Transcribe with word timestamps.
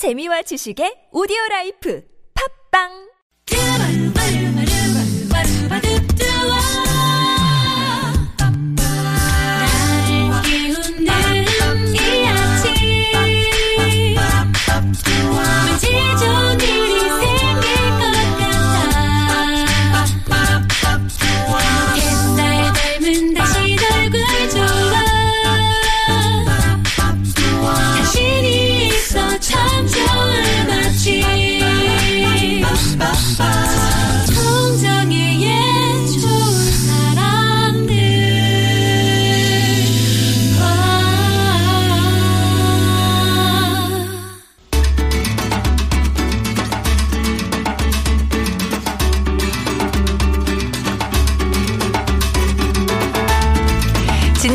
재미와 0.00 0.40
지식의 0.48 1.12
오디오 1.12 1.36
라이프. 1.50 2.00
팝빵 2.32 3.09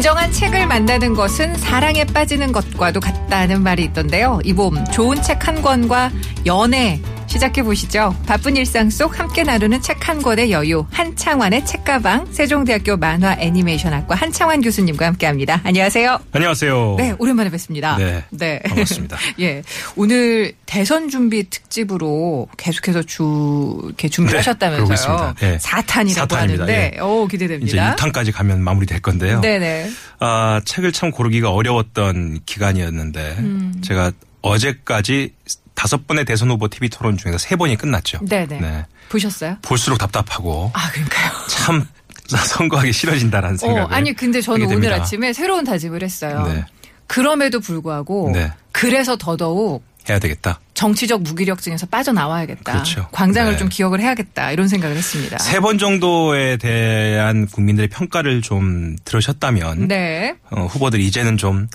진정한 0.05 0.31
책을 0.31 0.67
만나는 0.67 1.15
것은 1.15 1.55
사랑에 1.55 2.05
빠지는 2.05 2.51
것과도 2.51 2.99
같다는 2.99 3.63
말이 3.63 3.83
있던데요. 3.85 4.39
이 4.43 4.53
봄 4.53 4.85
좋은 4.91 5.19
책 5.23 5.47
한 5.47 5.63
권과 5.63 6.11
연애 6.45 7.01
시작해 7.35 7.63
보시죠. 7.63 8.15
바쁜 8.25 8.55
일상 8.55 8.89
속 8.89 9.19
함께 9.19 9.43
나누는 9.43 9.81
책 9.81 9.95
한 10.07 10.21
권의 10.21 10.51
여유 10.51 10.85
한창환의 10.91 11.65
책가방 11.65 12.31
세종대학교 12.31 12.95
만화 12.95 13.35
애니메이션학과 13.39 14.13
한창환 14.13 14.61
교수님과 14.61 15.07
함께합니다. 15.07 15.61
안녕하세요. 15.63 16.19
안녕하세요. 16.31 16.95
네, 16.99 17.15
오랜만에 17.17 17.49
뵙습니다. 17.49 17.97
네, 18.29 18.59
반갑습니다. 18.59 19.17
예, 19.41 19.63
오늘 19.95 20.53
대선 20.67 21.09
준비 21.09 21.49
특집으로 21.49 22.47
계속해서 22.57 23.01
주 23.01 23.81
이렇게 23.85 24.09
준비하셨다면서요. 24.09 24.93
있습니다. 24.93 25.33
네. 25.39 25.57
4탄이라고 25.57 26.13
사탄입니다. 26.13 26.37
하는데, 26.63 26.91
예. 26.95 26.99
오 27.01 27.25
이제 27.25 27.37
기대됩니다. 27.37 27.95
6탄까지 27.95 28.31
가면 28.31 28.61
마무리될 28.61 29.01
건데요. 29.01 29.41
네네. 29.41 29.89
아, 30.19 30.61
책을 30.65 30.91
참 30.91 31.09
고르기가 31.09 31.49
어려웠던 31.51 32.41
기간이었는데 32.45 33.35
음. 33.39 33.81
제가 33.83 34.11
어제까지 34.43 35.33
다섯 35.75 36.07
번의 36.07 36.25
대선 36.25 36.49
후보 36.49 36.67
TV 36.67 36.89
토론 36.89 37.17
중에서 37.17 37.37
세 37.37 37.55
번이 37.55 37.75
끝났죠. 37.75 38.19
네네. 38.25 38.59
네. 38.59 38.85
보셨어요? 39.09 39.57
볼수록 39.61 39.99
답답하고 39.99 40.71
아, 40.73 40.89
그러니까요. 40.91 41.31
참 41.47 41.87
선거하기 42.27 42.91
싫어진다라는 42.91 43.55
어, 43.55 43.57
생각을 43.57 43.93
아니 43.93 44.13
근데 44.13 44.41
저는 44.41 44.65
오늘. 44.67 44.93
아침에 44.93 45.31
새로운 45.33 45.63
다짐을 45.63 46.01
했어요. 46.01 46.43
네. 46.47 46.65
그럼에도 47.07 47.59
불구하고 47.59 48.31
네. 48.33 48.51
그래서 48.71 49.15
더더욱 49.15 49.83
해야 50.09 50.17
되겠다. 50.19 50.59
정치적 50.75 51.23
무기력증에서 51.23 51.87
빠져나와야겠다. 51.87 52.71
그렇죠. 52.71 53.07
광장을 53.11 53.51
네. 53.51 53.57
좀 53.57 53.69
기억을 53.69 53.99
해야겠다. 54.01 54.51
이런 54.51 54.67
생각을 54.67 54.95
했습니다. 54.95 55.37
세 55.39 55.59
번 55.59 55.77
정도에 55.77 56.57
대한 56.57 57.47
국민들의 57.47 57.89
평가를 57.89 58.41
좀 58.41 58.95
들으셨다면 59.03 59.87
네. 59.87 60.35
어, 60.51 60.65
후보들이 60.65 61.05
이제는 61.07 61.37
좀 61.37 61.67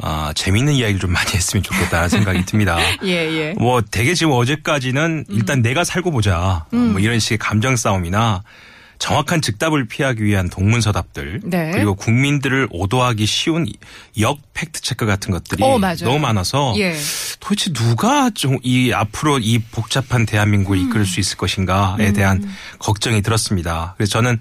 아, 0.00 0.32
재미있는 0.34 0.74
이야기를 0.74 1.00
좀 1.00 1.12
많이 1.12 1.32
했으면 1.32 1.62
좋겠다는 1.62 2.08
생각이 2.08 2.44
듭니다. 2.46 2.78
예, 3.04 3.10
예. 3.10 3.54
뭐 3.58 3.80
되게 3.82 4.14
지금 4.14 4.32
어제까지는 4.32 5.24
음. 5.28 5.34
일단 5.34 5.62
내가 5.62 5.84
살고 5.84 6.10
보자 6.10 6.66
뭐 6.70 7.00
이런 7.00 7.18
식의 7.18 7.38
감정 7.38 7.76
싸움이나 7.76 8.42
정확한 8.98 9.40
즉답을 9.40 9.86
피하기 9.86 10.24
위한 10.24 10.48
동문서답들 10.50 11.42
네. 11.44 11.70
그리고 11.72 11.94
국민들을 11.94 12.66
오도하기 12.70 13.26
쉬운 13.26 13.66
역 14.18 14.38
팩트 14.54 14.80
체크 14.80 15.06
같은 15.06 15.30
것들이 15.30 15.62
어. 15.62 15.78
너무 15.78 16.18
많아서 16.18 16.74
예. 16.78 16.96
도대체 17.40 17.72
누가 17.72 18.30
좀 18.30 18.58
이 18.64 18.92
앞으로 18.92 19.38
이 19.38 19.60
복잡한 19.60 20.26
대한민국을 20.26 20.78
이끌 20.78 21.06
수 21.06 21.20
있을 21.20 21.36
음. 21.36 21.38
것인가에 21.38 22.12
대한 22.12 22.48
걱정이 22.80 23.22
들었습니다. 23.22 23.94
그래서 23.96 24.10
저는 24.10 24.40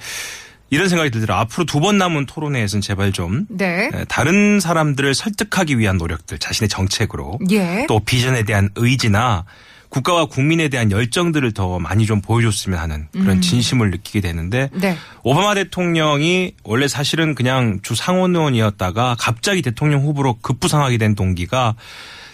이런 0.69 0.89
생각이 0.89 1.11
들더라. 1.11 1.39
앞으로 1.41 1.65
두 1.65 1.79
번 1.79 1.97
남은 1.97 2.25
토론회에서는 2.25 2.81
제발 2.81 3.11
좀 3.11 3.45
네. 3.49 3.89
에, 3.93 4.05
다른 4.05 4.59
사람들을 4.59 5.13
설득하기 5.15 5.79
위한 5.79 5.97
노력들 5.97 6.37
자신의 6.39 6.69
정책으로 6.69 7.39
예. 7.51 7.85
또 7.87 7.99
비전에 7.99 8.43
대한 8.43 8.69
의지나 8.75 9.45
국가와 9.89 10.25
국민에 10.25 10.67
대한 10.67 10.91
열정들을 10.91 11.53
더 11.53 11.79
많이 11.79 12.05
좀 12.05 12.19
보여줬으면 12.19 12.77
하는 12.77 13.07
그런 13.13 13.39
진심을 13.39 13.89
느끼게 13.91 14.19
되는데 14.19 14.69
음. 14.73 14.79
네. 14.81 14.97
오바마 15.23 15.53
대통령이 15.55 16.55
원래 16.63 16.89
사실은 16.89 17.35
그냥 17.35 17.79
주 17.83 17.95
상원 17.95 18.35
의원이었다가 18.35 19.15
갑자기 19.17 19.61
대통령 19.61 20.01
후보로 20.01 20.39
급부상하게 20.41 20.97
된 20.97 21.15
동기가 21.15 21.75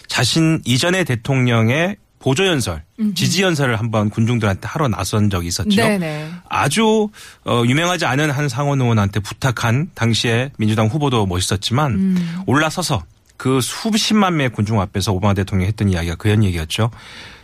자신 0.08 0.60
이전의 0.64 1.04
대통령의 1.04 1.96
보조 2.24 2.46
연설, 2.46 2.82
지지 3.14 3.42
연설을 3.42 3.78
한번 3.78 4.08
군중들한테 4.08 4.66
하러 4.66 4.88
나선 4.88 5.28
적이 5.28 5.48
있었죠. 5.48 5.76
네네. 5.76 6.30
아주 6.48 7.10
어, 7.44 7.62
유명하지 7.66 8.06
않은 8.06 8.30
한 8.30 8.48
상원 8.48 8.80
의원한테 8.80 9.20
부탁한 9.20 9.90
당시에 9.94 10.50
민주당 10.56 10.86
후보도 10.86 11.26
멋있었지만 11.26 11.92
음. 11.92 12.42
올라서서 12.46 13.04
그 13.36 13.60
수십만 13.60 14.38
명의 14.38 14.48
군중 14.48 14.80
앞에서 14.80 15.12
오바마 15.12 15.34
대통령이 15.34 15.68
했던 15.68 15.90
이야기가 15.90 16.14
그런 16.14 16.44
얘기였죠. 16.44 16.90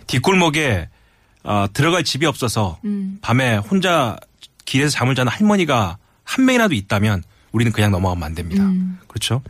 뒷골목에 0.07 0.89
어, 1.45 1.67
들어갈 1.75 2.03
집이 2.03 2.25
없어서 2.25 2.79
음. 2.87 3.19
밤에 3.21 3.57
혼자 3.59 4.17
길에서 4.65 4.93
잠을 4.93 5.15
자는 5.15 5.31
할머니가 5.31 5.99
한 6.25 6.45
명이라도 6.47 6.75
있다면 6.75 7.23
우리는 7.53 7.71
그냥 7.71 7.91
넘어가면 7.91 8.25
안 8.25 8.35
됩니다. 8.35 8.65
음. 8.65 8.99
그렇죠? 9.09 9.43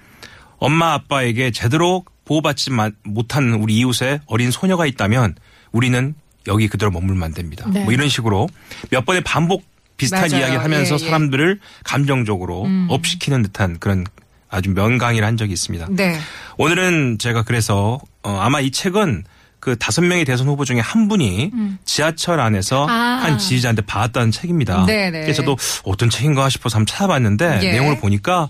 엄마 0.59 0.95
아빠에게 0.95 1.53
제대로 1.53 2.05
보호받지 2.35 2.71
마- 2.71 2.91
못한 3.03 3.53
우리 3.55 3.75
이웃의 3.79 4.21
어린 4.27 4.53
소녀가 4.53 4.87
있다면 4.87 5.35
우리는 5.73 6.15
여기 6.47 6.69
그대로 6.69 6.93
머물면 6.93 7.25
안 7.25 7.35
됩니다. 7.35 7.67
네. 7.73 7.83
뭐 7.83 7.93
이런 7.93 8.09
식으로 8.09 8.49
몇 8.91 9.05
번의 9.05 9.23
반복 9.25 9.65
비슷한 9.97 10.29
맞아요. 10.31 10.41
이야기를 10.41 10.63
하면서 10.65 10.95
예, 10.95 10.99
예. 11.03 11.05
사람들을 11.07 11.59
감정적으로 11.85 12.67
업시키는 12.89 13.43
듯한 13.43 13.79
그런 13.81 14.07
아주 14.49 14.71
명강의를 14.71 15.27
한 15.27 15.37
적이 15.37 15.53
있습니다. 15.55 15.89
네. 15.91 16.19
오늘은 16.57 17.19
제가 17.19 17.43
그래서 17.43 18.01
어, 18.23 18.39
아마 18.41 18.61
이 18.61 18.71
책은 18.71 19.25
그 19.59 19.77
다섯 19.77 20.01
명의 20.03 20.25
대선 20.25 20.47
후보 20.47 20.65
중에 20.65 20.79
한 20.81 21.09
분이 21.09 21.51
지하철 21.85 22.39
안에서 22.41 22.85
음. 22.85 22.91
아. 22.91 22.93
한 23.23 23.39
지지자한테 23.39 23.83
받았다는 23.83 24.31
책입니다. 24.31 24.87
네네. 24.87 25.23
그래서 25.23 25.43
저도 25.43 25.57
어떤 25.85 26.09
책인가 26.09 26.49
싶어서 26.49 26.77
한번 26.79 26.87
찾아봤는데 26.87 27.61
예. 27.65 27.73
내용을 27.73 27.99
보니까 27.99 28.49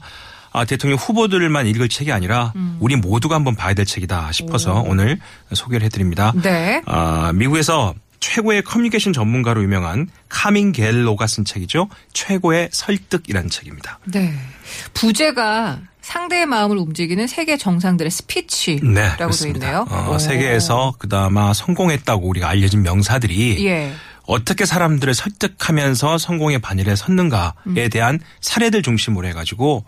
아, 0.53 0.65
대통령 0.65 0.99
후보들만 0.99 1.67
읽을 1.69 1.89
책이 1.89 2.11
아니라 2.13 2.53
음. 2.57 2.77
우리 2.81 2.97
모두가 2.97 3.35
한번 3.37 3.55
봐야 3.57 3.73
될 3.75 3.85
책이다 3.87 4.33
싶어서 4.33 4.81
오늘 4.83 5.19
소개를 5.53 5.85
해드립니다. 5.87 6.33
네. 6.43 6.83
아, 6.87 7.33
미국에서 7.35 7.95
최고의 8.21 8.63
커뮤니케이션 8.63 9.13
전문가로 9.13 9.63
유명한 9.63 10.09
카민 10.29 10.73
갤로가 10.73 11.27
쓴 11.27 11.45
책이죠. 11.45 11.89
최고의 12.13 12.69
설득이라는 12.73 13.49
책입니다. 13.49 13.99
네. 14.13 14.35
부제가 14.95 15.79
상대의 16.03 16.47
마음을 16.47 16.77
움직이는 16.77 17.27
세계 17.27 17.57
정상들의 17.57 18.11
스피치라고 18.11 18.93
네, 18.95 19.17
되어. 19.17 19.51
있네요. 19.55 19.87
어, 19.89 20.13
오. 20.15 20.19
세계에서 20.19 20.95
그나마 20.99 21.53
성공했다고 21.55 22.27
우리가 22.27 22.49
알려진 22.49 22.83
명사들이 22.83 23.65
예. 23.67 23.93
어떻게 24.31 24.65
사람들을 24.65 25.13
설득하면서 25.15 26.19
성공의 26.19 26.61
반열에 26.61 26.95
섰는가에 26.97 27.53
음. 27.67 27.89
대한 27.91 28.21
사례들 28.41 28.83
중심으로 28.83 29.27
해가지고 29.29 29.85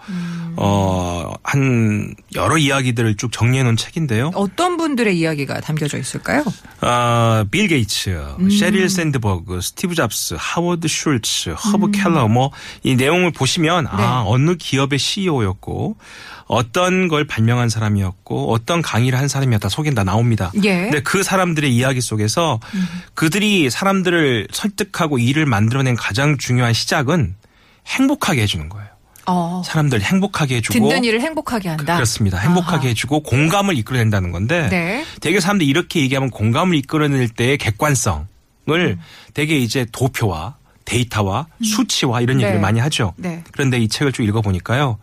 어한 0.56 2.14
여러 2.34 2.58
이야기들을 2.58 3.16
쭉 3.16 3.30
정리해 3.32 3.62
놓은 3.62 3.76
책인데요. 3.76 4.32
어떤 4.34 4.76
분들의 4.76 5.16
이야기가 5.16 5.60
담겨져 5.60 5.98
있을까요? 5.98 6.44
어, 6.80 7.44
빌 7.50 7.68
게이츠, 7.68 8.10
음. 8.40 8.50
셰릴 8.50 8.88
샌드버그, 8.88 9.60
스티브 9.60 9.94
잡스, 9.94 10.34
하워드 10.38 10.88
슐츠, 10.88 11.50
허브 11.50 11.86
음. 11.86 11.92
켈러 11.92 12.28
뭐 12.28 12.50
이 12.82 12.96
내용을 12.96 13.30
보시면 13.32 13.84
네. 13.84 13.90
아 13.92 14.24
어느 14.26 14.56
기업의 14.56 14.98
CEO였고 14.98 15.96
어떤 16.46 17.08
걸 17.08 17.26
발명한 17.26 17.68
사람이었고 17.68 18.52
어떤 18.52 18.82
강의를 18.82 19.18
한 19.18 19.28
사람이었다 19.28 19.68
속엔 19.68 19.94
다 19.94 20.04
나옵니다. 20.04 20.50
예. 20.64 20.82
근데 20.82 21.00
그 21.00 21.22
사람들의 21.22 21.74
이야기 21.74 22.00
속에서 22.00 22.60
그들이 23.14 23.70
사람들을 24.32 24.48
설득하고 24.50 25.18
일을 25.18 25.46
만들어낸 25.46 25.94
가장 25.94 26.38
중요한 26.38 26.72
시작은 26.72 27.34
행복하게 27.86 28.42
해주는 28.42 28.68
거예요. 28.68 28.88
어. 29.26 29.62
사람들 29.64 30.00
행복하게 30.00 30.56
해주고 30.56 30.92
일을 30.94 31.20
행복하게 31.20 31.68
한다. 31.68 31.94
그렇습니다. 31.94 32.38
행복하게 32.38 32.86
아하. 32.86 32.88
해주고 32.88 33.22
공감을 33.22 33.76
이끌어낸다는 33.78 34.32
건데 34.32 34.68
네. 34.68 35.04
되게 35.20 35.38
사람들이 35.38 35.68
이렇게 35.68 36.00
얘기하면 36.00 36.30
공감을 36.30 36.76
이끌어낼 36.76 37.28
때의 37.28 37.58
객관성을 37.58 38.26
되게 39.34 39.58
이제 39.58 39.86
도표와 39.92 40.56
데이터와 40.84 41.46
수치와 41.62 42.20
이런 42.22 42.38
네. 42.38 42.44
얘기를 42.44 42.60
많이 42.60 42.80
하죠. 42.80 43.14
네. 43.16 43.44
그런데 43.52 43.78
이 43.78 43.88
책을 43.88 44.12
쭉 44.12 44.24
읽어보니까요. 44.24 44.98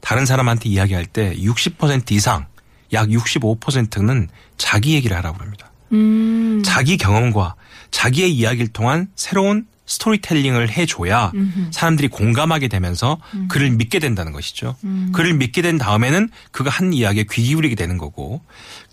다른 0.00 0.24
사람한테 0.24 0.70
이야기할 0.70 1.04
때 1.06 1.34
60% 1.36 2.12
이상 2.12 2.46
약 2.94 3.08
65%는 3.08 4.28
자기 4.56 4.94
얘기를 4.94 5.14
하라고 5.18 5.38
합니다. 5.40 5.70
음. 5.92 6.62
자기 6.64 6.96
경험과 6.96 7.54
자기의 7.90 8.32
이야기를 8.32 8.68
통한 8.68 9.08
새로운 9.14 9.66
스토리텔링을 9.88 10.70
해줘야 10.70 11.32
사람들이 11.70 12.08
공감하게 12.08 12.68
되면서 12.68 13.18
그를 13.48 13.70
믿게 13.70 13.98
된다는 13.98 14.32
것이죠. 14.32 14.76
그를 15.12 15.32
믿게 15.32 15.62
된 15.62 15.78
다음에는 15.78 16.28
그가 16.52 16.70
한 16.70 16.92
이야기에 16.92 17.24
귀 17.30 17.42
기울이게 17.42 17.74
되는 17.74 17.96
거고 17.96 18.42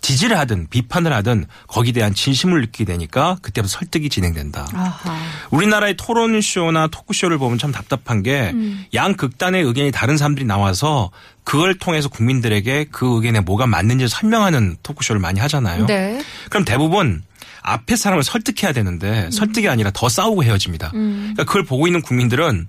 지지를 0.00 0.38
하든 0.38 0.68
비판을 0.70 1.12
하든 1.12 1.46
거기에 1.66 1.92
대한 1.92 2.14
진심을 2.14 2.60
느끼게 2.62 2.84
되니까 2.86 3.36
그때부터 3.42 3.78
설득이 3.78 4.08
진행된다. 4.08 4.68
아하. 4.72 5.18
우리나라의 5.50 5.96
토론쇼나 5.98 6.88
토크쇼를 6.88 7.38
보면 7.38 7.58
참 7.58 7.72
답답한 7.72 8.22
게 8.22 8.52
음. 8.54 8.84
양극단의 8.94 9.64
의견이 9.64 9.90
다른 9.90 10.16
사람들이 10.16 10.46
나와서 10.46 11.10
그걸 11.44 11.74
통해서 11.74 12.08
국민들에게 12.08 12.86
그 12.90 13.16
의견에 13.16 13.40
뭐가 13.40 13.66
맞는지 13.66 14.08
설명하는 14.08 14.76
토크쇼를 14.82 15.20
많이 15.20 15.40
하잖아요. 15.40 15.86
네. 15.86 16.22
그럼 16.48 16.64
대부분 16.64 17.22
앞에 17.66 17.96
사람을 17.96 18.22
설득해야 18.22 18.72
되는데 18.72 19.24
음. 19.26 19.30
설득이 19.30 19.68
아니라 19.68 19.90
더 19.92 20.08
싸우고 20.08 20.44
헤어집니다. 20.44 20.90
그러니까 20.92 21.44
그걸 21.44 21.64
보고 21.64 21.86
있는 21.86 22.00
국민들은 22.00 22.68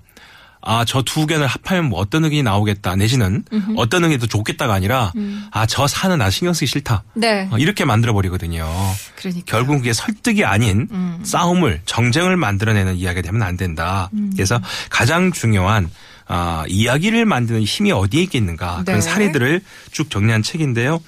아, 0.59 0.83
저 0.83 1.01
두 1.03 1.21
의견을 1.21 1.45
합하면 1.47 1.85
뭐 1.85 1.99
어떤 1.99 2.25
의견이 2.25 2.43
나오겠다 2.43 2.95
내지는 2.97 3.43
어떤 3.77 4.03
의견이 4.03 4.19
더 4.19 4.25
좋겠다가 4.25 4.73
아니라 4.73 5.13
아, 5.51 5.65
저 5.67 5.87
사는 5.87 6.17
나 6.17 6.29
신경 6.29 6.53
쓰기 6.53 6.65
싫다. 6.65 7.03
음. 7.13 7.21
네. 7.21 7.47
어, 7.51 7.57
이렇게 7.57 7.85
만들어 7.85 8.11
버리거든요. 8.13 8.67
그러니까. 9.15 9.43
결국 9.45 9.77
그게 9.77 9.93
설득이 9.93 10.43
아닌 10.43 10.87
음. 10.91 11.19
싸움을 11.23 11.81
정쟁을 11.85 12.35
만들어내는 12.35 12.97
이야기가 12.97 13.21
되면 13.21 13.43
안 13.43 13.55
된다. 13.55 14.09
음. 14.13 14.31
그래서 14.35 14.59
가장 14.89 15.31
중요한 15.31 15.89
아, 16.27 16.65
이야기를 16.67 17.23
만드는 17.25 17.61
힘이 17.63 17.91
어디에 17.93 18.23
있겠는가 18.23 18.81
그런 18.83 18.99
네. 18.99 19.01
사례들을 19.01 19.61
쭉 19.91 20.09
정리한 20.09 20.41
책인데요. 20.43 21.01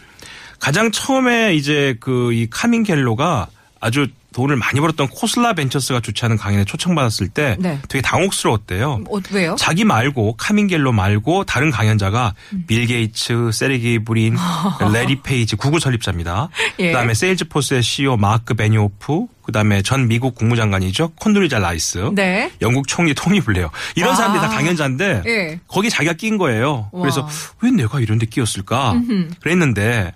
가장 0.60 0.92
처음에 0.92 1.56
이제 1.56 1.98
그 2.00 2.32
이 2.34 2.48
카민 2.50 2.84
갤로가 2.84 3.48
아주 3.80 4.08
돈을 4.34 4.56
많이 4.58 4.80
벌었던 4.80 5.08
코슬라 5.08 5.54
벤처스가 5.54 6.02
주최하는 6.02 6.38
강연에 6.38 6.64
초청받았을 6.64 7.30
때 7.30 7.58
네. 7.60 7.80
되게 7.88 8.02
당혹스러웠대요. 8.02 9.04
어, 9.10 9.20
왜요? 9.32 9.56
자기 9.58 9.84
말고 9.84 10.36
카민 10.38 10.62
갤로 10.62 10.92
말고 10.92 11.46
다른 11.46 11.72
강연자가 11.72 12.36
빌 12.68 12.86
게이츠, 12.86 13.52
세르게이 13.52 14.00
브린, 14.00 14.38
레리 14.94 15.22
페이지 15.22 15.56
구글 15.56 15.80
설립자입니다. 15.80 16.50
예. 16.80 16.88
그다음에 16.88 17.14
세일즈포스의 17.16 17.82
CEO 17.82 18.18
마크 18.18 18.54
베니오프, 18.54 19.26
그다음에 19.44 19.82
전 19.82 20.08
미국 20.08 20.36
국무장관이죠 20.36 21.14
콘돌리자 21.16 21.58
라이스, 21.58 22.12
네. 22.14 22.52
영국 22.62 22.88
총리 22.88 23.16
토니 23.16 23.42
블레어 23.42 23.72
이런 23.96 24.12
아. 24.12 24.16
사람들이 24.16 24.42
다 24.42 24.50
강연자인데 24.50 25.24
예. 25.26 25.60
거기 25.68 25.90
자기가 25.90 26.14
낀 26.14 26.38
거예요. 26.38 26.90
와. 26.92 27.02
그래서 27.02 27.28
왜 27.62 27.72
내가 27.72 28.00
이런 28.00 28.20
데 28.20 28.28
끼었을까? 28.28 29.02
그랬는데 29.42 30.14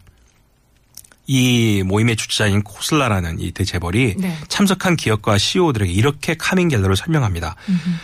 이 1.25 1.83
모임의 1.85 2.15
주최자인 2.17 2.61
코슬라라는 2.63 3.39
이 3.39 3.51
대재벌이 3.51 4.15
네. 4.17 4.37
참석한 4.49 4.95
기업가 4.97 5.37
CEO들에게 5.37 5.91
이렇게 5.91 6.35
카밍 6.35 6.67
갤러를 6.67 6.95
설명합니다. 6.97 7.55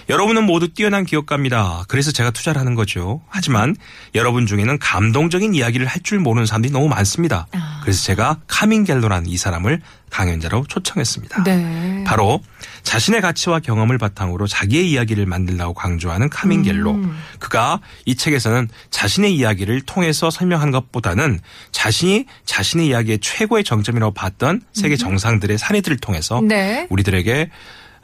여러분은 0.08 0.46
모두 0.46 0.70
뛰어난 0.74 1.06
기업가입니다. 1.06 1.84
그래서 1.88 2.12
제가 2.12 2.32
투자를 2.32 2.60
하는 2.62 2.76
거죠. 2.76 3.22
하지만 3.28 3.76
여러분 4.16 4.46
중에는 4.48 4.80
감동적인 4.80 5.54
이야기를 5.54 5.86
할 5.86 6.00
줄 6.02 6.18
모르는 6.20 6.46
사람들이 6.46 6.72
너무 6.72 6.88
많습니다. 6.88 7.46
아. 7.52 7.82
그래서 7.84 8.02
제가 8.04 8.40
카밍 8.48 8.86
갤러라는 8.86 9.30
이 9.30 9.36
사람을 9.36 9.82
강연자로 10.10 10.66
초청했습니다. 10.68 11.44
네. 11.44 12.04
바로 12.06 12.42
자신의 12.84 13.22
가치와 13.22 13.60
경험을 13.60 13.98
바탕으로 13.98 14.48
자기의 14.48 14.90
이야기를 14.92 15.26
만들라고 15.26 15.74
강조하는 15.74 16.30
카민 16.30 16.64
갤로. 16.64 16.92
음. 16.92 17.18
그가 17.40 17.80
이 18.06 18.16
책에서는 18.16 18.68
자신의 18.90 19.36
이야기를 19.36 19.82
통해서 19.82 20.30
설명한 20.30 20.72
것보다는 20.72 21.40
자신이 21.72 22.26
자신의 22.46 22.88
이야기의 22.88 23.20
최고의 23.20 23.64
정점이라고 23.64 24.14
봤던 24.14 24.62
세계 24.74 24.96
정상들의 24.96 25.58
사례들을 25.58 25.98
통해서 25.98 26.40
음. 26.40 26.48
네. 26.48 26.88
우리들에게 26.90 27.50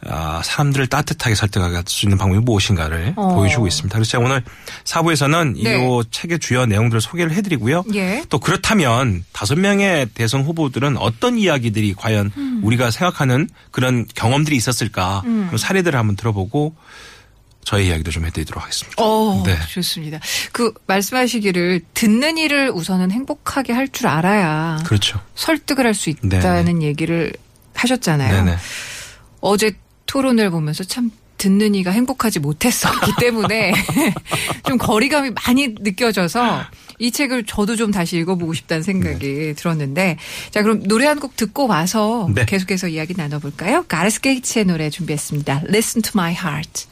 아, 0.08 0.42
사람들을 0.44 0.88
따뜻하게 0.88 1.36
설득할 1.36 1.84
수 1.88 2.06
있는 2.06 2.18
방법이 2.18 2.40
무엇인가를 2.44 3.14
어. 3.16 3.36
보여주고 3.36 3.68
있습니다. 3.68 3.94
그래서 3.98 4.12
제가 4.12 4.24
오늘 4.24 4.44
사부에서는 4.84 5.54
네. 5.64 5.84
이 5.88 6.04
책의 6.12 6.40
주요 6.40 6.66
내용들을 6.66 7.02
소개를 7.02 7.34
해드리고요. 7.34 7.84
예. 7.96 8.24
또 8.30 8.40
그렇다면 8.40 9.24
다섯 9.32 9.58
명의 9.58 10.08
대선 10.14 10.44
후보들은 10.44 10.98
어떤 10.98 11.38
이야기들이 11.38 11.94
과연 11.96 12.32
음. 12.38 12.62
우리가 12.64 12.92
생각하는 12.92 13.50
그런 13.72 14.06
경험들이 14.16 14.56
있었을까 14.56 15.22
그런 15.24 15.58
사례들을 15.58 15.98
한번 15.98 16.16
들어보고 16.16 16.76
저의 17.64 17.88
이야기도 17.88 18.12
좀 18.12 18.26
해드리도록 18.28 18.64
하겠습니다. 18.64 19.02
어, 19.04 19.42
네. 19.44 19.58
좋습니다. 19.74 20.20
그 20.52 20.72
말씀하시기를 20.86 21.82
듣는 21.96 22.38
일을 22.38 22.70
우선은 22.70 23.10
행복하게 23.12 23.74
할 23.74 23.88
줄 23.88 24.08
알아야 24.08 24.84
그렇죠. 24.86 25.20
설득을 25.34 25.86
할 25.88 25.96
수 25.96 26.12
있다는 26.12 26.84
얘기를 26.84 27.34
하셨잖아요. 27.74 28.44
네네. 28.44 28.58
어제 29.42 29.72
토론을 30.06 30.50
보면서 30.52 30.84
참 30.84 31.12
듣는 31.38 31.76
이가 31.76 31.92
행복하지 31.92 32.40
못했었기 32.40 33.12
때문에 33.20 33.74
좀 34.66 34.78
거리감이 34.78 35.32
많이 35.46 35.76
느껴져서 35.80 36.62
이 36.98 37.12
책을 37.12 37.46
저도 37.46 37.76
좀 37.76 37.92
다시 37.92 38.18
읽어보고 38.18 38.54
싶다는 38.54 38.84
생각이 38.84 39.54
들었는데 39.56 40.18
자 40.52 40.62
그럼 40.64 40.82
노래 40.84 41.06
한 41.08 41.20
곡 41.20 41.36
듣고 41.36 41.68
와서 41.68 42.30
네. 42.34 42.46
계속해서 42.46 42.88
이야기 42.88 43.14
나눠볼까요? 43.18 43.84
가레스 43.88 44.22
게이츠의 44.22 44.66
노래 44.66 44.90
준비했습니다. 44.90 45.64
Listen 45.68 46.02
to 46.02 46.12
my 46.16 46.32
heart. 46.34 46.86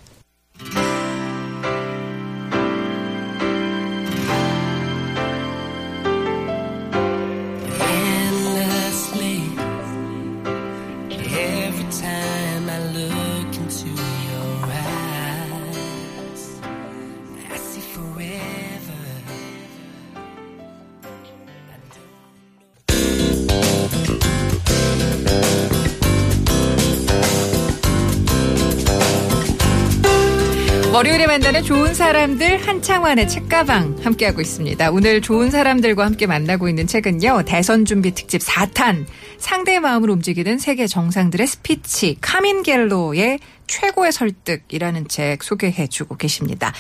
만나는 31.34 31.64
좋은 31.64 31.96
사람들 31.96 32.68
한창환의 32.68 33.28
책가방 33.28 34.02
함께하고 34.04 34.40
있습니다. 34.40 34.92
오늘 34.92 35.20
좋은 35.20 35.50
사람들과 35.50 36.06
함께 36.06 36.28
만나고 36.28 36.70
있는 36.70 36.86
책은요. 36.86 37.46
대선 37.46 37.86
준비 37.86 38.14
특집 38.14 38.40
4탄 38.40 39.08
상대의 39.40 39.80
마음을 39.80 40.12
움직이는 40.12 40.60
세계 40.60 40.86
정상들의 40.86 41.48
스피치 41.48 42.18
카민 42.22 42.62
갤로의 42.62 43.40
최고의 43.66 44.12
설득이라는 44.12 45.08
책 45.08 45.42
소개해 45.42 45.88
주고 45.88 46.18
계십니다. 46.18 46.72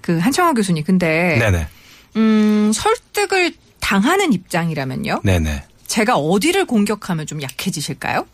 그 0.00 0.18
한창환 0.18 0.54
교수님 0.54 0.82
근데 0.82 1.38
네네. 1.38 1.68
음, 2.16 2.72
설득을 2.74 3.52
당하는 3.78 4.32
입장이라면요. 4.32 5.20
네네. 5.22 5.62
제가 5.86 6.16
어디를 6.16 6.64
공격하면 6.64 7.28
좀 7.28 7.40
약해지실까요? 7.42 8.26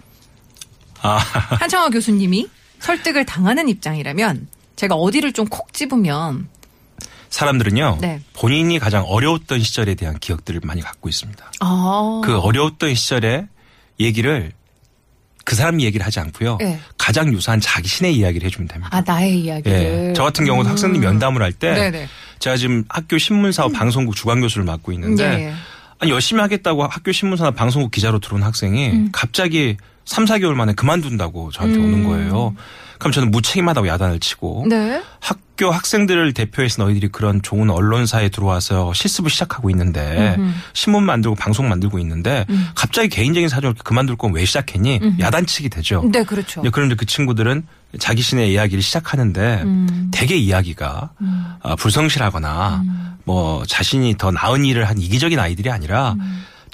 아, 1.03 1.19
한창화 1.61 1.91
교수님이 1.91 2.49
설득을 2.79 3.27
당하는 3.27 3.69
입장이라면 3.69 4.56
제가 4.77 4.95
어디를 4.95 5.33
좀 5.33 5.47
콕 5.49 5.73
집으면 5.73 6.49
사람들은요. 7.31 7.99
네. 8.01 8.21
본인이 8.35 8.79
가장 8.79 9.05
어려웠던 9.05 9.61
시절에 9.61 9.95
대한 9.95 10.19
기억들을 10.19 10.61
많이 10.65 10.81
갖고 10.81 11.09
있습니다. 11.09 11.45
아, 11.61 12.23
그 12.25 12.39
어려웠던 12.39 12.95
시절에 12.95 13.47
얘기를 14.01 14.53
그 15.45 15.55
사람 15.55 15.81
얘기를 15.81 16.05
하지 16.05 16.19
않고요. 16.21 16.57
네. 16.61 16.79
가장 16.99 17.33
유사한 17.33 17.61
자기 17.61 17.89
신의 17.89 18.17
이야기를 18.17 18.47
해주면 18.47 18.69
됩니다. 18.69 18.91
아 18.97 19.01
나의 19.01 19.41
이야기를 19.41 20.09
예. 20.09 20.13
저 20.15 20.25
같은 20.25 20.45
경우도 20.45 20.69
음. 20.69 20.71
학생들 20.73 21.01
면담을 21.01 21.43
할 21.43 21.53
때. 21.53 22.09
제가 22.39 22.57
지금 22.57 22.85
학교 22.89 23.17
신문사와 23.17 23.71
방송국 23.71 24.15
주간 24.17 24.41
교수를 24.41 24.65
맡고 24.65 24.93
있는데 24.93 25.25
예, 25.25 25.45
예. 25.47 25.53
아니 25.99 26.11
열심히 26.11 26.41
하겠다고 26.43 26.85
학교 26.87 27.13
신문사나 27.13 27.53
방송국 27.53 27.91
기자로 27.91 28.19
들어온 28.19 28.43
학생이 28.43 28.91
음. 28.91 29.09
갑자기 29.13 29.77
3, 30.05 30.25
4개월 30.27 30.55
만에 30.55 30.73
그만둔다고 30.75 31.51
저한테 31.53 31.79
오는 31.79 32.05
거예요. 32.07 32.55
그럼 32.99 33.13
저는 33.13 33.31
무책임하다고 33.31 33.87
야단을 33.89 34.21
치고 34.21 34.67
네. 34.69 35.03
학교 35.21 35.71
학생들을 35.71 36.33
대표해서 36.35 36.83
너희들이 36.83 37.09
그런 37.09 37.41
좋은 37.43 37.71
언론사에 37.71 38.29
들어와서 38.29 38.93
실습을 38.95 39.31
시작하고 39.31 39.71
있는데 39.71 40.37
신문 40.75 41.05
만들고 41.05 41.35
방송 41.37 41.69
만들고 41.69 41.99
있는데 42.01 42.45
음. 42.51 42.69
갑자기 42.75 43.09
개인적인 43.09 43.49
사정을 43.49 43.75
그만둘 43.83 44.17
건 44.17 44.33
왜 44.33 44.45
시작했니? 44.45 45.01
야단치기 45.21 45.69
되죠. 45.71 46.03
네 46.13 46.23
그렇죠. 46.25 46.63
그런데 46.73 46.95
그 46.95 47.07
친구들은 47.07 47.67
자기 47.99 48.21
신의 48.21 48.53
이야기를 48.53 48.83
시작하는데 48.83 49.63
음. 49.63 50.11
대개 50.13 50.37
이야기가 50.37 51.11
아, 51.63 51.77
불성실하거나 51.77 52.83
뭐 53.25 53.65
자신이 53.67 54.17
더 54.19 54.31
나은 54.31 54.65
일을 54.65 54.89
한 54.89 54.99
이기적인 54.99 55.39
아이들이 55.39 55.71
아니라 55.71 56.15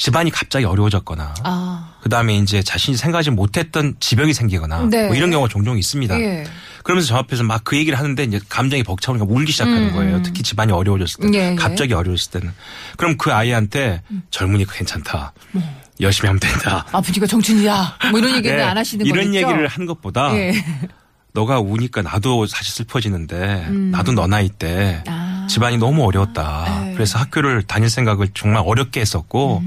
집안이 0.03 0.33
갑자기 0.33 0.65
어려워졌거나 0.65 1.33
아. 1.45 1.95
그다음에 2.03 2.37
이제 2.37 2.61
자신이 2.61 2.97
생각하지 2.97 3.31
못했던 3.31 3.95
지병이 4.01 4.35
생기거나 4.35 4.89
네. 4.91 5.07
뭐 5.07 5.15
이런 5.15 5.31
경우가 5.31 5.49
종종 5.49 5.79
있습니다. 5.79 6.19
예. 6.21 6.45
그러면서 6.83 7.07
저 7.07 7.17
앞에서 7.19 7.45
막 7.45 7.63
그 7.63 7.77
얘기를 7.77 7.97
하는데 7.97 8.25
이제 8.25 8.41
감정이 8.49 8.83
벅차오니까 8.83 9.25
울기 9.29 9.53
시작하는 9.53 9.93
거예요. 9.93 10.21
특히 10.23 10.43
집안이 10.43 10.73
어려워졌을 10.73 11.21
때, 11.21 11.29
음, 11.29 11.35
예, 11.35 11.53
예. 11.53 11.55
갑자기 11.55 11.95
어려웠을 11.95 12.33
때는. 12.33 12.53
그럼 12.97 13.17
그 13.17 13.33
아이한테 13.33 14.03
젊으니까 14.31 14.73
괜찮다. 14.75 15.33
열심히 16.01 16.27
하면 16.27 16.41
된다. 16.41 16.85
아버지가 16.91 17.29
정춘이야. 17.29 17.99
뭐 18.11 18.19
이런 18.19 18.35
얘기는 18.43 18.59
예, 18.59 18.63
안 18.63 18.77
하시는 18.77 19.07
이런 19.07 19.27
거죠? 19.27 19.37
얘기를 19.37 19.69
하는 19.69 19.87
것보다 19.87 20.35
예. 20.37 20.53
너가 21.33 21.61
우니까 21.61 22.03
나도 22.03 22.47
사실 22.47 22.73
슬퍼지는데 22.73 23.69
나도 23.71 24.13
너 24.13 24.27
나이 24.27 24.49
때 24.49 25.03
음. 25.07 25.11
아. 25.11 25.47
집안이 25.49 25.79
너무 25.79 26.05
어려웠다. 26.05 26.65
네. 26.67 26.91
음. 26.91 26.95
그래서 26.95 27.19
학교를 27.19 27.63
다닐 27.63 27.91
생각을 27.91 28.29
정말 28.35 28.63
어렵게 28.65 29.01
했었고 29.01 29.63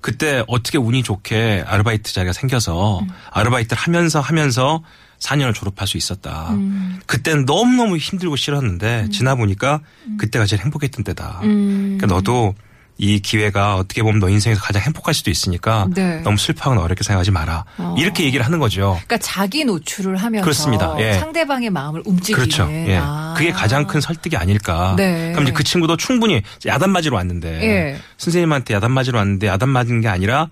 그때 0.00 0.44
어떻게 0.46 0.78
운이 0.78 1.02
좋게 1.02 1.64
아르바이트 1.66 2.12
자리가 2.12 2.32
생겨서 2.32 3.00
음. 3.00 3.08
아르바이트를 3.30 3.80
하면서 3.80 4.20
하면서 4.20 4.82
4년을 5.18 5.52
졸업할 5.54 5.88
수 5.88 5.96
있었다. 5.96 6.50
음. 6.50 7.00
그때는 7.06 7.44
너무너무 7.44 7.96
힘들고 7.96 8.36
싫었는데 8.36 9.08
지나 9.10 9.34
보니까 9.34 9.80
그때가 10.18 10.46
제일 10.46 10.62
행복했던 10.62 11.04
때다. 11.04 11.40
음. 11.42 11.98
그러니까 11.98 12.06
너도 12.06 12.54
이 13.00 13.20
기회가 13.20 13.76
어떻게 13.76 14.02
보면 14.02 14.18
너 14.18 14.28
인생에서 14.28 14.60
가장 14.60 14.82
행복할 14.82 15.14
수도 15.14 15.30
있으니까 15.30 15.86
네. 15.94 16.20
너무 16.22 16.36
슬퍼하거나 16.36 16.82
어렵게 16.82 17.04
생각하지 17.04 17.30
마라. 17.30 17.64
어. 17.78 17.94
이렇게 17.96 18.24
얘기를 18.24 18.44
하는 18.44 18.58
거죠. 18.58 18.98
그러니까 19.06 19.18
자기 19.18 19.64
노출을 19.64 20.16
하면서 20.16 20.42
그렇습니다. 20.42 20.96
예. 20.98 21.12
상대방의 21.14 21.70
마음을 21.70 22.02
움직이는. 22.04 22.38
그렇죠. 22.38 22.68
예. 22.70 22.98
아. 23.00 23.34
그게 23.36 23.52
가장 23.52 23.86
큰 23.86 24.00
설득이 24.00 24.36
아닐까. 24.36 24.94
네. 24.96 25.30
그럼 25.30 25.44
이제 25.44 25.52
그 25.52 25.62
친구도 25.62 25.96
충분히 25.96 26.42
야단 26.66 26.90
맞으러 26.90 27.16
왔는데 27.16 27.62
예. 27.62 27.98
선생님한테 28.16 28.74
야단 28.74 28.90
맞으러 28.90 29.18
왔는데 29.18 29.46
야단 29.46 29.68
맞은 29.68 30.00
게 30.00 30.08
아니라 30.08 30.48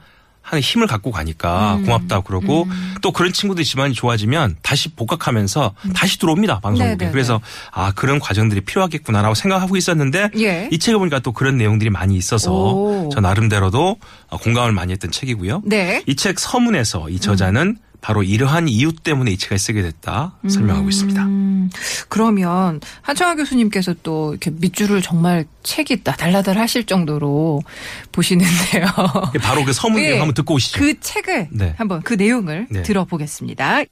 하는 0.46 0.62
힘을 0.62 0.86
갖고 0.86 1.10
가니까 1.10 1.74
음. 1.74 1.84
고맙다고 1.86 2.22
그러고 2.22 2.68
또 3.02 3.10
그런 3.10 3.32
친구들이 3.32 3.64
집안이 3.64 3.94
좋아지면 3.94 4.54
다시 4.62 4.88
복학하면서 4.90 5.74
다시 5.92 6.20
들어옵니다 6.20 6.60
방송국에 6.60 6.94
음. 6.94 6.98
네네네. 6.98 7.10
그래서 7.12 7.40
아 7.72 7.90
그런 7.96 8.20
과정들이 8.20 8.60
필요하겠구나라고 8.60 9.34
생각하고 9.34 9.76
있었는데 9.76 10.30
예. 10.38 10.68
이 10.70 10.78
책을 10.78 11.00
보니까 11.00 11.18
또 11.18 11.32
그런 11.32 11.56
내용들이 11.56 11.90
많이 11.90 12.16
있어서 12.16 12.52
오. 12.52 13.08
저 13.12 13.20
나름대로도 13.20 13.96
공감을 14.30 14.70
많이 14.72 14.92
했던 14.92 15.10
책이고요. 15.10 15.62
네. 15.64 16.02
이 16.06 16.14
책 16.16 16.38
서문에서 16.38 17.10
이 17.10 17.18
저자는 17.20 17.76
바로 18.00 18.22
이러한 18.22 18.68
이유 18.68 18.92
때문에 18.92 19.32
이 19.32 19.36
책을 19.36 19.58
쓰게 19.58 19.82
됐다 19.82 20.36
설명하고 20.48 20.88
있습니다. 20.88 21.24
음, 21.24 21.70
그러면 22.08 22.80
한청아 23.02 23.34
교수님께서 23.34 23.94
또 24.02 24.32
이렇게 24.32 24.50
밑줄을 24.50 25.02
정말 25.02 25.44
책이 25.62 25.98
나달라달 26.04 26.58
하실 26.58 26.84
정도로 26.84 27.62
보시는데요. 28.12 28.86
바로 29.42 29.64
그 29.64 29.72
서문 29.72 30.00
예. 30.02 30.08
내용 30.08 30.20
한번 30.20 30.34
듣고 30.34 30.54
오시죠. 30.54 30.78
그 30.78 31.00
책을 31.00 31.48
네. 31.50 31.74
한번 31.76 32.02
그 32.02 32.14
내용을 32.14 32.68
네. 32.70 32.82
들어보겠습니다. 32.82 33.82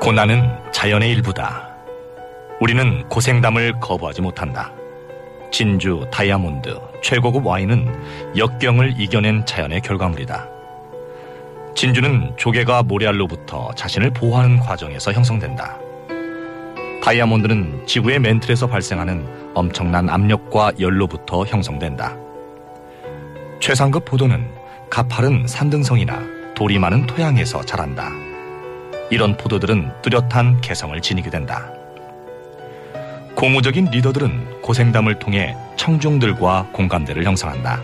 고난은 0.00 0.50
자연의 0.72 1.10
일부다. 1.10 1.68
우리는 2.60 3.08
고생담을 3.08 3.78
거부하지 3.80 4.20
못한다. 4.20 4.72
진주, 5.52 6.06
다이아몬드, 6.10 6.80
최고급 7.02 7.46
와인은 7.46 8.36
역경을 8.38 8.94
이겨낸 8.98 9.44
자연의 9.44 9.82
결과물이다. 9.82 10.48
진주는 11.76 12.32
조개가 12.38 12.84
모래알로부터 12.84 13.70
자신을 13.74 14.10
보호하는 14.12 14.58
과정에서 14.60 15.12
형성된다. 15.12 15.78
다이아몬드는 17.02 17.86
지구의 17.86 18.20
멘틀에서 18.20 18.66
발생하는 18.66 19.52
엄청난 19.54 20.08
압력과 20.08 20.72
열로부터 20.80 21.44
형성된다. 21.44 22.16
최상급 23.60 24.06
포도는 24.06 24.48
가파른 24.88 25.46
산등성이나 25.46 26.54
돌이 26.54 26.78
많은 26.78 27.06
토양에서 27.06 27.62
자란다. 27.62 28.10
이런 29.10 29.36
포도들은 29.36 30.00
뚜렷한 30.00 30.62
개성을 30.62 30.98
지니게 30.98 31.28
된다. 31.28 31.70
고무적인 33.34 33.90
리더들은 33.90 34.51
고생담을 34.62 35.18
통해 35.18 35.56
청중들과 35.76 36.68
공감대를 36.72 37.24
형성한다. 37.24 37.82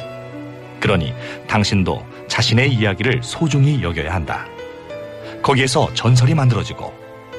그러니 0.81 1.13
당신도 1.49 2.07
자신의 2.29 2.73
이야기를 2.73 3.21
소중히 3.23 3.83
여겨야 3.83 4.15
한다. 4.15 4.47
거기에서 5.43 5.93
전설이 5.95 6.35
만들어지고 6.35 6.93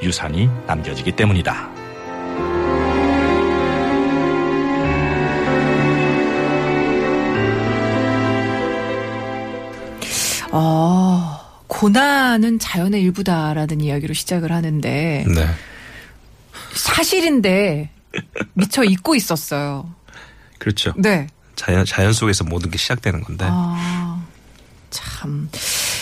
유산이 0.03 0.49
남겨지기 0.67 1.13
때문이다. 1.13 1.69
아, 10.51 11.41
고난은 11.67 12.57
자연의 12.59 13.01
일부다라는 13.03 13.81
이야기로 13.81 14.13
시작을 14.13 14.51
하는데 14.51 15.25
네. 15.27 15.47
사실인데 16.73 17.91
미처 18.53 18.83
잊고 18.83 19.15
있었어요. 19.15 19.93
그렇죠. 20.57 20.93
네. 20.97 21.27
자연, 21.55 21.85
자연 21.85 22.13
속에서 22.13 22.43
모든 22.43 22.71
게 22.71 22.77
시작되는 22.77 23.21
건데. 23.21 23.45
아, 23.49 24.25
참. 24.89 25.49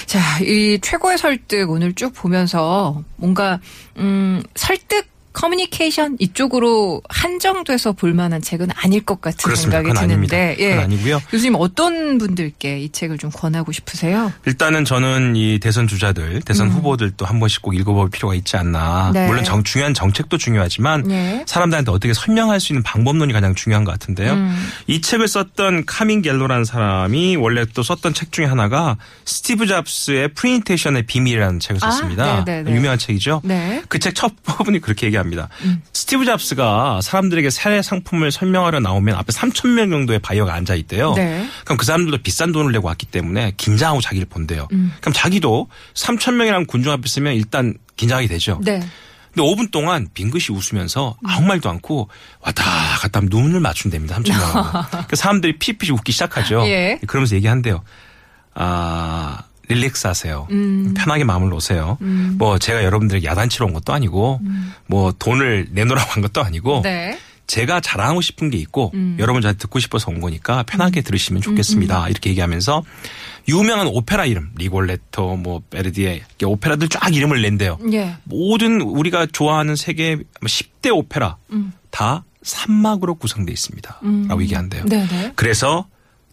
자, 0.06 0.40
이 0.40 0.80
최고의 0.82 1.18
설득 1.18 1.70
오늘 1.70 1.94
쭉 1.94 2.14
보면서 2.14 3.04
뭔가, 3.16 3.60
음, 3.98 4.44
설득 4.56 5.08
커뮤니케이션 5.38 6.16
이쪽으로 6.18 7.04
한정돼서 7.10 7.92
볼 7.92 8.12
만한 8.16 8.42
책은 8.42 8.70
아닐 8.74 9.06
것 9.06 9.22
같은 9.22 9.38
그렇습니다. 9.38 9.78
생각이 9.78 9.90
그건 9.90 10.04
아닙니다. 10.04 10.36
드는데, 10.36 10.64
예. 10.64 10.70
그건 10.72 10.84
아니고요. 10.86 11.22
교수님 11.30 11.54
어떤 11.60 12.18
분들께 12.18 12.80
이 12.80 12.92
책을 12.92 13.20
좀 13.20 13.30
권하고 13.30 13.72
싶으세요? 13.72 14.34
일단은 14.48 14.84
저는 14.84 15.36
이 15.36 15.60
대선 15.60 15.88
주자들, 15.88 16.42
대선 16.42 16.70
후보들도 16.70 17.24
한 17.24 17.40
번씩 17.40 17.62
꼭 17.62 17.76
읽어볼 17.76 18.10
필요가 18.10 18.34
있지 18.34 18.58
않나. 18.58 19.10
음. 19.10 19.14
네. 19.14 19.28
물론 19.28 19.44
정, 19.44 19.64
중요한 19.64 19.94
정책도 19.94 20.40
중요하지만 20.40 21.04
네. 21.04 21.44
사람들한테 21.46 21.92
어떻게 21.92 22.16
설명할 22.16 22.60
수 22.60 22.74
있는 22.74 22.82
방법론이 22.82 23.32
가장 23.32 23.54
중요한 23.54 23.84
것 23.84 23.92
같은데요. 23.92 24.34
음. 24.34 24.68
이 24.88 25.02
책을 25.02 25.28
썼던 25.28 25.86
카민 25.86 26.24
갤로라는 26.24 26.66
사람이 26.66 27.36
원래 27.36 27.64
또 27.76 27.84
썼던 27.84 28.16
책 28.16 28.32
중에 28.32 28.46
하나가 28.46 28.98
스티브 29.26 29.68
잡스의 29.68 30.30
프레젠테이션의 30.30 31.04
비밀이라는 31.06 31.60
책을 31.60 31.80
아, 31.84 31.92
썼습니다. 31.92 32.44
네네네. 32.44 32.76
유명한 32.76 32.98
책이죠. 32.98 33.42
네. 33.44 33.84
그책 33.88 34.16
첫 34.16 34.34
부분이 34.42 34.80
그렇게 34.80 35.06
얘기합니다. 35.06 35.27
음. 35.64 35.82
스티브 35.94 36.26
잡스가 36.26 37.02
사람들에게 37.02 37.50
새 37.50 37.82
상품을 37.82 38.32
설명하러 38.32 38.80
나오면 38.80 39.16
앞에 39.16 39.32
3천 39.34 39.70
명 39.70 39.90
정도의 39.90 40.20
바이어가 40.20 40.54
앉아 40.54 40.76
있대요. 40.76 41.14
네. 41.14 41.48
그럼 41.66 41.78
그 41.78 41.86
사람들도 41.86 42.20
비싼 42.24 42.52
돈을 42.52 42.72
내고 42.72 42.88
왔기 42.88 43.08
때문에 43.08 43.54
긴장하고 43.58 44.02
자기를 44.02 44.28
본대요. 44.30 44.68
음. 44.72 44.94
그럼 45.02 45.14
자기도 45.14 45.68
3천 45.94 46.36
명이라는 46.36 46.66
군중 46.68 46.92
앞에 46.92 47.04
있으면 47.06 47.34
일단 47.34 47.76
긴장하게 47.96 48.28
되죠. 48.28 48.60
네. 48.64 48.80
근데 49.34 49.50
5분 49.50 49.72
동안 49.72 50.08
빙긋이 50.14 50.46
웃으면서 50.50 51.16
아무 51.24 51.46
말도 51.46 51.70
않고 51.70 52.10
왔다 52.42 52.64
갔다 53.00 53.20
하면 53.20 53.30
눈을 53.30 53.60
맞춘답니다. 53.60 54.18
3천 54.18 54.30
명하고. 54.32 55.08
그 55.08 55.16
사람들이 55.16 55.60
피피피 55.60 55.92
웃기 55.92 56.12
시작하죠. 56.12 56.66
예. 56.68 57.00
그러면서 57.06 57.36
얘기한대요. 57.36 57.84
아, 58.56 59.42
릴렉스 59.68 60.08
하세요. 60.08 60.48
음. 60.52 60.94
편하게 60.96 61.24
마음을 61.24 61.50
놓으세요. 61.50 61.98
뭐 62.38 62.58
제가 62.58 62.84
여러분들에게 62.84 63.28
야단치러 63.28 63.66
온 63.66 63.74
것도 63.74 63.94
아니고 63.94 64.40
뭐 64.86 65.12
돈을 65.18 65.68
내놓으라고 65.72 66.12
한 66.12 66.22
것도 66.22 66.42
아니고 66.42 66.78
음. 66.80 66.82
네. 66.84 67.18
제가 67.48 67.80
자랑하고 67.80 68.22
싶은 68.22 68.50
게 68.50 68.58
있고 68.58 68.92
음. 68.94 69.16
여러분 69.20 69.42
저한테 69.42 69.58
듣고 69.60 69.80
싶어서 69.80 70.12
온 70.12 70.20
거니까 70.20 70.64
편하게 70.64 71.02
들으시면 71.02 71.42
좋겠습니다. 71.42 72.10
이렇게 72.10 72.30
얘기하면서 72.32 72.84
유명한 73.48 73.88
오페라 73.88 74.26
이름 74.26 74.52
리골레토 74.58 75.38
뭐 75.38 75.62
베르디에 75.70 76.24
오페라들 76.44 76.90
쫙 76.90 77.16
이름을 77.16 77.42
낸대요. 77.42 77.80
예. 77.94 78.18
모든 78.26 78.82
우리가 78.82 79.28
좋아하는 79.28 79.78
세계 79.78 80.18
10대 80.42 80.94
오페라 80.94 81.38
음. 81.52 81.72
다 81.90 82.26
산막으로 82.44 83.16
구성되어 83.16 83.52
있습니다. 83.54 84.02
라고 84.28 84.42
얘기한대요. 84.42 84.86
네네. 84.86 85.34
그래서 85.36 85.88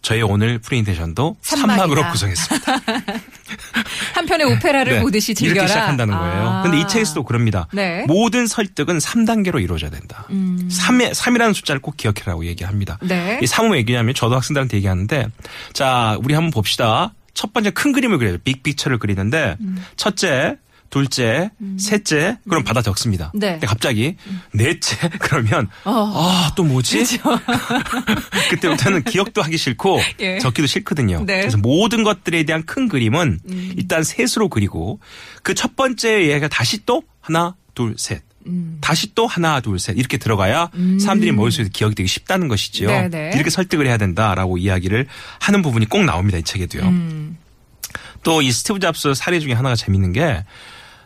저희 0.05 0.21
오늘 0.21 0.59
프레젠테이션도 0.59 1.37
산막이다. 1.41 1.77
산막으로 1.77 2.11
구성했습니다. 2.11 2.73
한편의 4.13 4.45
오페라를 4.53 4.93
네, 4.93 5.01
보듯이 5.01 5.33
즐겨라. 5.33 5.55
이렇게 5.55 5.67
시작한다는 5.67 6.15
거예요. 6.15 6.47
아. 6.47 6.61
근데 6.61 6.79
이 6.79 6.87
책에서도 6.87 7.23
그럽니다. 7.23 7.67
네. 7.73 8.05
모든 8.07 8.45
설득은 8.45 8.99
3단계로 8.99 9.59
이루어져야 9.63 9.89
된다. 9.89 10.27
음. 10.29 10.69
3의, 10.71 11.11
3이라는 11.15 11.55
숫자를 11.55 11.81
꼭 11.81 11.97
기억해라고 11.97 12.45
얘기합니다. 12.45 12.99
네. 13.01 13.39
이 13.41 13.45
3은 13.45 13.71
왜 13.71 13.79
얘기냐면 13.79 14.13
저도 14.13 14.35
학생들한테 14.35 14.77
얘기하는데 14.77 15.25
자, 15.73 16.19
우리 16.23 16.35
한번 16.35 16.51
봅시다. 16.51 17.11
첫 17.33 17.51
번째 17.51 17.71
큰 17.71 17.91
그림을 17.91 18.19
그려요. 18.19 18.37
빅픽처를 18.43 18.99
그리는데 18.99 19.57
음. 19.59 19.83
첫째, 19.95 20.57
둘째, 20.89 21.51
셋째, 21.77 22.37
그럼 22.47 22.63
받아 22.63 22.81
적습니다. 22.81 23.31
네. 23.35 23.51
근데 23.53 23.67
갑자기 23.67 24.15
넷째 24.53 25.09
그러면 25.19 25.67
어. 25.83 25.91
아, 26.15 26.53
또 26.55 26.63
뭐지? 26.63 27.03
그때부터는 28.49 29.03
기억도 29.03 29.41
하기 29.41 29.57
싫고 29.57 29.99
예. 30.21 30.39
적기도 30.39 30.67
싫거든요. 30.67 31.23
네. 31.25 31.35
음. 31.35 31.39
그래서 31.41 31.57
모든 31.57 32.03
것들에 32.03 32.43
대한 32.43 32.65
큰 32.65 32.87
그림은 32.87 33.39
일단 33.77 34.03
셋으로 34.03 34.49
그리고 34.49 34.99
그 35.43 35.53
첫 35.55 35.75
번째 35.77 36.29
얘가 36.29 36.47
다시 36.49 36.85
또 36.85 37.01
하나, 37.21 37.55
둘, 37.73 37.95
셋. 37.97 38.21
다시 38.79 39.15
또 39.15 39.25
하나 39.25 39.59
둘 39.59 39.79
셋 39.79 39.97
이렇게 39.97 40.17
들어가야 40.17 40.69
사람들이 41.01 41.31
머릿속에 41.31 41.67
기억이 41.73 41.95
되기 41.95 42.07
쉽다는 42.07 42.47
것이지요. 42.47 42.89
음. 42.89 43.09
네네. 43.09 43.31
이렇게 43.33 43.49
설득을 43.49 43.87
해야 43.87 43.97
된다라고 43.97 44.57
이야기를 44.59 45.07
하는 45.39 45.61
부분이 45.63 45.87
꼭 45.89 46.03
나옵니다 46.05 46.37
이 46.37 46.43
책에도요. 46.43 46.83
음. 46.83 47.37
또이 48.21 48.51
스티브 48.51 48.79
잡스 48.79 49.13
사례 49.15 49.39
중에 49.39 49.53
하나가 49.53 49.75
재밌는 49.75 50.11
게 50.13 50.43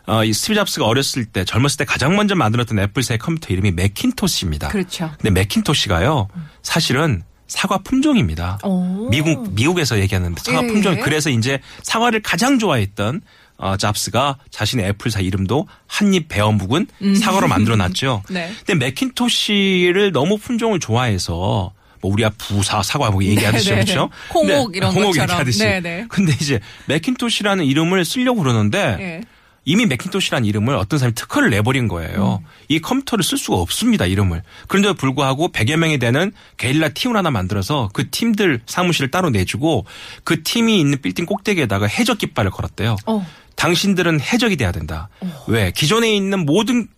어, 0.06 0.24
이 0.24 0.32
스티브 0.32 0.54
잡스가 0.54 0.86
어렸을 0.86 1.24
때 1.24 1.44
젊었을 1.44 1.78
때 1.78 1.84
가장 1.84 2.16
먼저 2.16 2.34
만들었던 2.34 2.78
애플사의 2.78 3.18
컴퓨터 3.18 3.52
이름이 3.52 3.72
맥킨토시입니다. 3.72 4.68
그렇죠. 4.68 5.10
근데 5.18 5.30
맥킨토시가요 5.30 6.28
사실은 6.62 7.22
사과 7.46 7.78
품종입니다. 7.78 8.58
오. 8.64 9.08
미국 9.10 9.52
미국에서 9.54 9.98
얘기하는 9.98 10.34
사과 10.38 10.62
예. 10.62 10.66
품종 10.68 11.00
그래서 11.00 11.30
이제 11.30 11.60
사과를 11.82 12.22
가장 12.22 12.58
좋아했던 12.58 13.20
어, 13.56 13.76
잡스가 13.76 14.38
자신의 14.50 14.86
애플사 14.86 15.20
이름도 15.20 15.66
한입 15.86 16.28
베어 16.28 16.52
묵은 16.52 16.86
사과로 17.20 17.46
만들어 17.48 17.76
놨죠. 17.76 18.22
음. 18.30 18.32
네. 18.34 18.52
근데 18.64 18.86
맥킨토시를 18.86 20.12
너무 20.12 20.38
품종을 20.38 20.80
좋아해서 20.80 21.72
뭐 22.00 22.12
우리가 22.12 22.30
부사 22.38 22.82
사과 22.82 23.10
뭐 23.10 23.22
얘기하듯이 23.22 23.70
네, 23.70 23.76
네, 23.76 23.84
그렇죠. 23.84 24.10
네. 24.44 24.54
홍옥 24.54 24.76
이런 24.76 24.92
홍옥 24.92 25.08
것처럼. 25.08 25.28
얘기하듯이. 25.30 25.58
네, 25.58 25.80
네. 25.80 26.06
근데 26.08 26.32
이제 26.40 26.60
맥킨토시라는 26.86 27.64
이름을 27.64 28.04
쓰려고 28.04 28.40
그러는데 28.42 28.96
예. 29.00 29.20
이미 29.70 29.86
맥킨토시라는 29.86 30.48
이름을 30.48 30.74
어떤 30.74 30.98
사람이 30.98 31.14
특허를 31.14 31.50
내버린 31.50 31.86
거예요. 31.86 32.42
이 32.68 32.80
컴퓨터를 32.80 33.22
쓸 33.22 33.38
수가 33.38 33.58
없습니다, 33.58 34.04
이름을. 34.04 34.42
그런데도 34.66 34.94
불구하고 34.94 35.52
100여 35.52 35.76
명이 35.76 36.00
되는 36.00 36.32
게릴라 36.56 36.88
팀을 36.88 37.16
하나 37.16 37.30
만들어서 37.30 37.88
그 37.92 38.10
팀들 38.10 38.62
사무실을 38.66 39.12
따로 39.12 39.30
내주고 39.30 39.86
그 40.24 40.42
팀이 40.42 40.80
있는 40.80 41.00
빌딩 41.00 41.24
꼭대기에다가 41.24 41.86
해적 41.86 42.18
깃발을 42.18 42.50
걸었대요. 42.50 42.96
어. 43.06 43.24
당신들은 43.54 44.20
해적이 44.20 44.56
돼야 44.56 44.72
된다. 44.72 45.08
왜? 45.46 45.70
기존에 45.70 46.12
있는 46.16 46.44
모든 46.46 46.88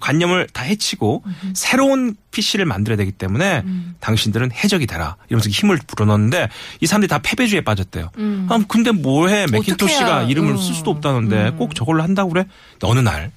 관념을 0.00 0.48
다 0.52 0.62
해치고 0.64 1.24
새로운 1.54 2.14
PC를 2.30 2.66
만들어야 2.66 2.96
되기 2.96 3.10
때문에 3.12 3.64
당신들은 4.00 4.52
해적이 4.52 4.86
되라. 4.86 5.16
이러면서 5.28 5.48
힘을 5.48 5.78
불어넣는데 5.86 6.48
이 6.80 6.86
사람들이 6.86 7.08
다 7.08 7.18
패배주의에 7.18 7.62
빠졌대요. 7.62 8.10
아, 8.48 8.60
근데 8.68 8.90
뭐해? 8.90 9.46
맥킨토시가. 9.50 10.24
이름을 10.24 10.52
음. 10.52 10.56
쓸 10.58 10.74
수도 10.74 10.90
없다는데 10.90 11.52
꼭 11.52 11.74
저걸로 11.74 12.02
한다고 12.02 12.30
그래? 12.30 12.44
어느 12.82 13.00
날 13.00 13.32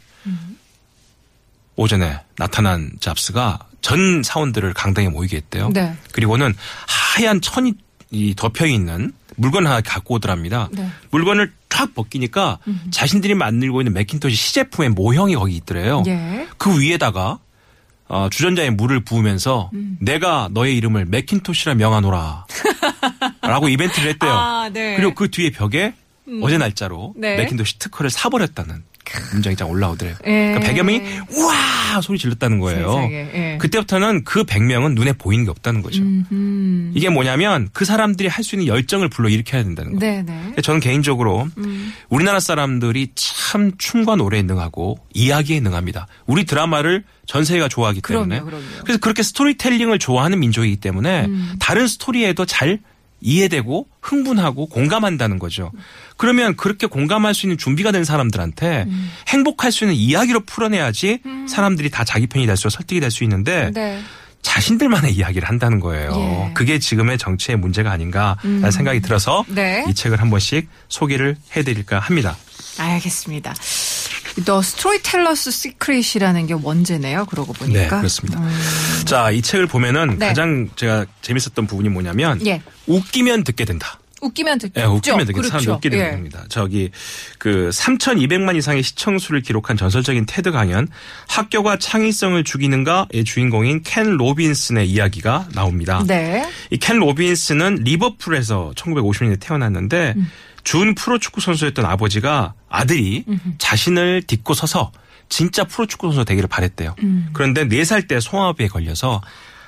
오전에 1.76 2.20
나타난 2.38 2.92
잡스가 3.00 3.60
전 3.82 4.22
사원들을 4.24 4.74
강당에 4.74 5.10
모이게 5.10 5.38
했대요. 5.38 5.70
네. 5.74 5.96
그리고는 6.12 6.54
하얀 6.88 7.42
천이 7.42 7.74
이 8.12 8.36
덮여 8.36 8.66
있는 8.68 9.14
물건 9.42 9.66
하나 9.66 9.82
갖고 9.82 10.16
오더랍니다. 10.16 10.70
네. 10.72 10.88
물건을 11.10 11.52
쫙 11.70 11.94
벗기니까 11.96 12.60
자신들이 12.92 13.34
만들고 13.34 13.82
있는 13.82 13.94
맥킨토시 13.94 14.36
시제품의 14.36 14.92
모형이 14.92 15.36
거기 15.36 15.56
있더래요. 15.56 16.04
예. 16.06 16.48
그 16.58 16.80
위에다가 16.80 17.40
어, 18.08 18.28
주전자에 18.30 18.70
물을 18.70 19.04
부으면서 19.04 19.72
음. 19.74 19.98
내가 20.00 20.50
너의 20.52 20.78
이름을 20.78 21.06
맥킨토시라 21.06 21.76
명하노라. 21.76 22.46
라고 23.42 23.70
이벤트를 23.70 24.10
했대요. 24.10 24.32
아, 24.32 24.70
네. 24.72 24.96
그리고 24.96 25.16
그 25.16 25.32
뒤에 25.32 25.50
벽에 25.50 25.94
어제 26.44 26.58
날짜로 26.58 27.14
네. 27.18 27.38
맥킨토시 27.38 27.80
특허를 27.80 28.10
사버렸다는 28.12 28.84
문장이 29.34 29.56
딱 29.56 29.70
올라오더래요. 29.70 30.16
예. 30.26 30.54
그러니까 30.56 30.72
100여 30.72 30.84
명이 30.84 31.02
우와 31.36 32.02
소리 32.02 32.18
질렀다는 32.18 32.60
거예요. 32.60 32.88
세상에, 32.88 33.14
예. 33.34 33.58
그때부터는 33.60 34.24
그 34.24 34.44
100명은 34.44 34.94
눈에 34.94 35.14
보이는 35.14 35.44
게 35.46 35.52
없다는 35.52 35.82
거죠. 35.82 36.02
음. 36.02 36.92
이게 36.96 37.10
뭐냐면 37.10 37.70
그 37.74 37.86
사람들이 37.86 38.28
할 38.28 38.42
수 38.44 38.56
있는 38.56 38.68
열정을 38.68 39.08
불러일으켜야 39.10 39.64
된다는 39.64 40.00
거예요. 40.00 40.26
저는 40.64 40.80
개인적으로 40.80 41.48
음. 41.58 41.94
우리나라 42.10 42.40
사람들이 42.40 43.10
참 43.14 43.72
춤과 43.78 44.16
노래에 44.16 44.42
능하고 44.42 44.98
이야기에 45.14 45.60
능합니다. 45.60 46.08
우리 46.26 46.44
드라마를 46.46 47.04
전 47.28 47.46
세계가 47.46 47.68
좋아하기 47.68 48.02
때문에. 48.02 48.40
그럼요, 48.40 48.46
그럼요. 48.50 48.66
래서 48.88 49.00
그렇게 49.00 49.22
스토리텔링을 49.22 50.00
좋아하는 50.00 50.40
민족이기 50.40 50.78
때문에 50.78 51.26
음. 51.26 51.56
다른 51.60 51.88
스토리에도 51.88 52.46
잘 52.46 52.80
이해되고 53.22 53.88
흥분하고 54.02 54.68
공감한다는 54.68 55.38
거죠. 55.40 55.72
그러면 56.18 56.56
그렇게 56.56 56.88
공감할 56.88 57.34
수 57.34 57.46
있는 57.46 57.58
준비가 57.58 57.92
된 57.92 58.04
사람들한테 58.04 58.86
음. 58.88 59.12
행복할 59.28 59.72
수 59.72 59.84
있는 59.84 59.96
이야기로 59.96 60.42
풀어내야지 60.42 61.20
사람들이 61.48 61.90
다 61.92 62.04
자기 62.04 62.26
편이 62.28 62.46
될 62.48 62.58
수, 62.58 62.70
설득이 62.70 63.00
될 63.00 63.12
수 63.12 63.24
있는데 63.26 63.72
네. 63.74 64.02
자신들만의 64.42 65.14
이야기를 65.14 65.48
한다는 65.48 65.80
거예요. 65.80 66.12
예. 66.16 66.46
음. 66.48 66.54
그게 66.54 66.80
지금의 66.80 67.18
정치의 67.20 67.58
문제가 67.58 67.92
아닌가라는 67.92 68.72
생각이 68.72 69.02
들어서 69.02 69.46
네. 69.48 69.86
이 69.88 69.94
책을 69.94 70.20
한 70.20 70.30
번씩 70.32 70.68
소개를 70.88 71.36
해드릴까 71.56 72.00
합니다. 72.00 72.36
알겠습니다. 72.80 73.54
The 74.46 74.62
Storyteller's 74.62 75.52
Secret이라는 75.52 76.48
게 76.48 76.54
원제네요. 76.54 77.26
그러고 77.26 77.54
보니까. 77.54 77.80
네, 77.80 77.88
그렇습니다. 77.88 78.40
음. 78.40 78.50
자, 79.06 79.32
이 79.32 79.42
책을 79.42 79.68
보면은 79.68 80.18
네. 80.20 80.28
가장 80.28 80.70
제가 80.76 81.06
재밌었던 81.22 81.68
부분이 81.68 81.90
뭐냐면 81.90 82.46
예. 82.46 82.62
웃기면 82.88 83.44
듣게 83.44 83.66
된다. 83.66 83.98
웃기면 84.24 84.60
듣죠. 84.60 84.80
예, 84.80 84.84
웃기면 84.86 85.22
되게 85.22 85.32
그렇죠. 85.34 85.50
사람들 85.50 85.74
웃게 85.74 85.90
되는 85.90 86.06
예. 86.06 86.12
겁니다. 86.12 86.46
저기 86.48 86.92
그 87.40 87.72
3,200만 87.74 88.56
이상의 88.56 88.84
시청수를 88.84 89.42
기록한 89.42 89.78
전설적인 89.78 90.28
테드 90.28 90.52
강연 90.52 90.88
학교가 91.28 91.78
창의성을 91.80 92.44
죽이는가의 92.44 93.24
주인공인 93.26 93.82
켄 93.82 94.18
로빈슨의 94.18 94.88
이야기가 94.88 95.48
나옵니다. 95.56 96.04
네. 96.06 96.48
이 96.70 96.78
켄 96.78 97.00
로빈슨은 97.00 97.78
리버풀에서 97.84 98.74
1950년대 98.76 99.40
태어났는데 99.40 100.14
음. 100.16 100.30
준 100.64 100.96
프로축구 100.96 101.42
선수였던 101.42 101.86
아버지가 101.86 102.54
아들이 102.70 103.26
자신을 103.58 104.24
딛고 104.24 104.54
서서 104.54 104.92
진짜 105.30 105.64
프로축구 105.64 106.08
선수 106.08 106.26
되기를 106.26 106.50
바랬대요. 106.50 106.96
음. 107.04 107.30
그런데 107.34 107.68
4살 107.68 108.08
때 108.08 108.20
송화비에 108.20 108.68
걸려서 108.68 109.22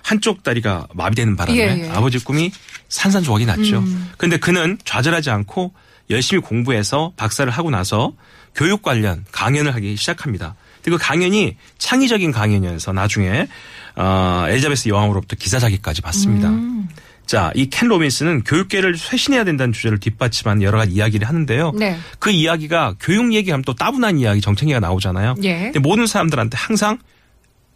한쪽 0.03 0.43
다리가 0.43 0.87
마비되는 0.93 1.37
바람에 1.37 1.57
예, 1.57 1.85
예. 1.85 1.89
아버지 1.89 2.19
꿈이 2.19 2.51
산산조각이 2.89 3.45
났죠. 3.45 3.79
음. 3.79 4.11
근데 4.17 4.37
그는 4.37 4.77
좌절하지 4.83 5.31
않고 5.31 5.73
열심히 6.09 6.41
공부해서 6.41 7.13
박사를 7.15 7.49
하고 7.51 7.69
나서 7.69 8.13
교육 8.53 8.81
관련 8.81 9.25
강연을 9.31 9.73
하기 9.75 9.95
시작합니다. 9.95 10.55
그리고 10.83 10.97
그 10.97 11.03
강연이 11.03 11.55
창의적인 11.77 12.31
강연이어서 12.31 12.91
나중에 12.91 13.47
어, 13.95 14.45
엘자베스 14.49 14.89
여왕으로부터 14.89 15.37
기사자기까지 15.37 16.01
받습니다. 16.01 16.49
음. 16.49 16.89
자, 17.25 17.51
이 17.55 17.69
켄 17.69 17.87
로빈스는 17.87 18.43
교육계를 18.43 18.97
쇄신해야 18.97 19.43
된다는 19.43 19.73
주제를 19.73 19.99
뒷받침한 19.99 20.61
여러 20.61 20.77
가지 20.77 20.91
이야기를 20.91 21.27
하는데요. 21.27 21.71
네. 21.77 21.97
그 22.19 22.29
이야기가 22.31 22.95
교육 22.99 23.33
얘기하면 23.33 23.63
또 23.63 23.73
따분한 23.73 24.17
이야기, 24.19 24.41
정책 24.41 24.65
얘기가 24.65 24.79
나오잖아요. 24.79 25.35
예. 25.43 25.57
근데 25.71 25.79
모든 25.79 26.05
사람들한테 26.05 26.57
항상 26.57 26.97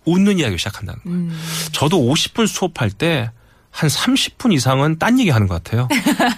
웃는 0.06 0.40
이야기를 0.40 0.58
시작한다는 0.58 1.00
거예요. 1.04 1.18
음. 1.18 1.40
저도 1.72 1.98
50분 2.00 2.48
수업할 2.48 2.92
때 2.92 3.30
한 3.70 3.90
30분 3.92 4.54
이상은 4.54 4.98
딴 4.98 5.20
얘기 5.20 5.30
하는 5.30 5.46
것 5.46 5.62
같아요. 5.64 5.88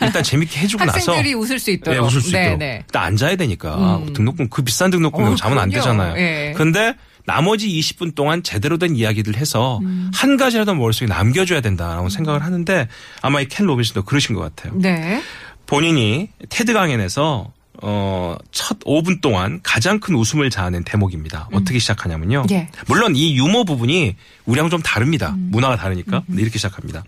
일단 0.02 0.22
재밌게 0.24 0.60
해주고 0.60 0.84
나서. 0.84 0.98
학생들이 1.13 1.34
웃을 1.36 1.58
수 1.58 1.67
네, 1.67 1.72
있도록. 1.74 2.06
웃을 2.06 2.19
수 2.22 2.32
네, 2.34 2.41
있도록. 2.41 2.60
네. 2.60 2.84
일단 2.86 3.04
앉아야 3.04 3.36
되니까. 3.38 3.98
음. 4.00 4.12
등록금, 4.13 4.50
그 4.50 4.62
비싼 4.62 4.89
등록금 4.91 5.24
어, 5.24 5.36
자면 5.36 5.60
안. 5.60 5.69
되잖아요. 5.69 6.15
예. 6.17 6.54
근데 6.58 6.95
나머지 7.30 7.68
20분 7.70 8.15
동안 8.15 8.42
제대로 8.42 8.78
된 8.80 8.96
이야기를 8.96 9.38
해서 9.38 9.78
음. 9.84 10.10
한 10.15 10.36
가지라도 10.36 10.74
머릿속에 10.74 11.06
남겨줘야 11.06 11.62
된다라고 11.62 12.10
생각을 12.10 12.42
하는데 12.44 12.88
아마 13.22 13.39
이 13.42 13.46
켄 13.48 13.68
로빈슨도 13.68 14.02
그러신 14.04 14.34
것 14.34 14.42
같아요. 14.42 14.74
네. 14.80 15.22
본인이 15.68 16.30
테드 16.50 16.74
강연에서 16.74 17.54
어, 17.84 18.36
첫 18.52 18.80
5분 18.80 19.22
동안 19.22 19.60
가장 19.62 20.00
큰 20.00 20.15
웃음을 20.15 20.50
자아낸 20.50 20.84
대목입니다. 20.84 21.50
어떻게 21.54 21.78
시작하냐면요. 21.78 22.46
예. 22.52 22.68
물론 22.88 23.15
이 23.15 23.38
유머 23.38 23.63
부분이 23.63 24.15
우리하고 24.46 24.70
좀 24.72 24.82
다릅니다. 24.82 25.36
문화가 25.38 25.78
다르니까. 25.78 26.24
근데 26.26 26.42
이렇게 26.42 26.58
시작합니다. 26.58 27.04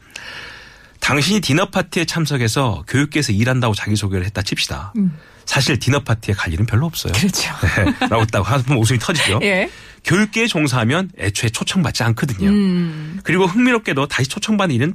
당신이 1.00 1.42
디너 1.42 1.72
파티에 1.72 2.06
참석해서 2.06 2.84
교육계에서 2.88 3.32
일한다고 3.34 3.74
자기소개를 3.74 4.24
했다 4.28 4.44
칩시다. 4.44 4.94
사실 5.46 5.80
디너 5.80 6.00
파티에 6.00 6.34
갈 6.34 6.54
일은 6.54 6.66
별로 6.66 6.86
없어요. 6.86 7.14
그렇죠. 7.14 7.52
네, 8.00 8.08
라고 8.08 8.26
딱 8.26 8.50
하면 8.50 8.78
웃음이 8.80 9.00
터지죠. 9.00 9.40
예. 9.44 9.70
교육계에 10.04 10.48
종사하면 10.48 11.12
애초에 11.18 11.50
초청받지 11.50 12.04
않거든요. 12.04 12.50
음. 12.50 13.20
그리고 13.24 13.46
흥미롭게도 13.46 14.08
다시 14.08 14.30
초청받는 14.30 14.76
일은 14.76 14.94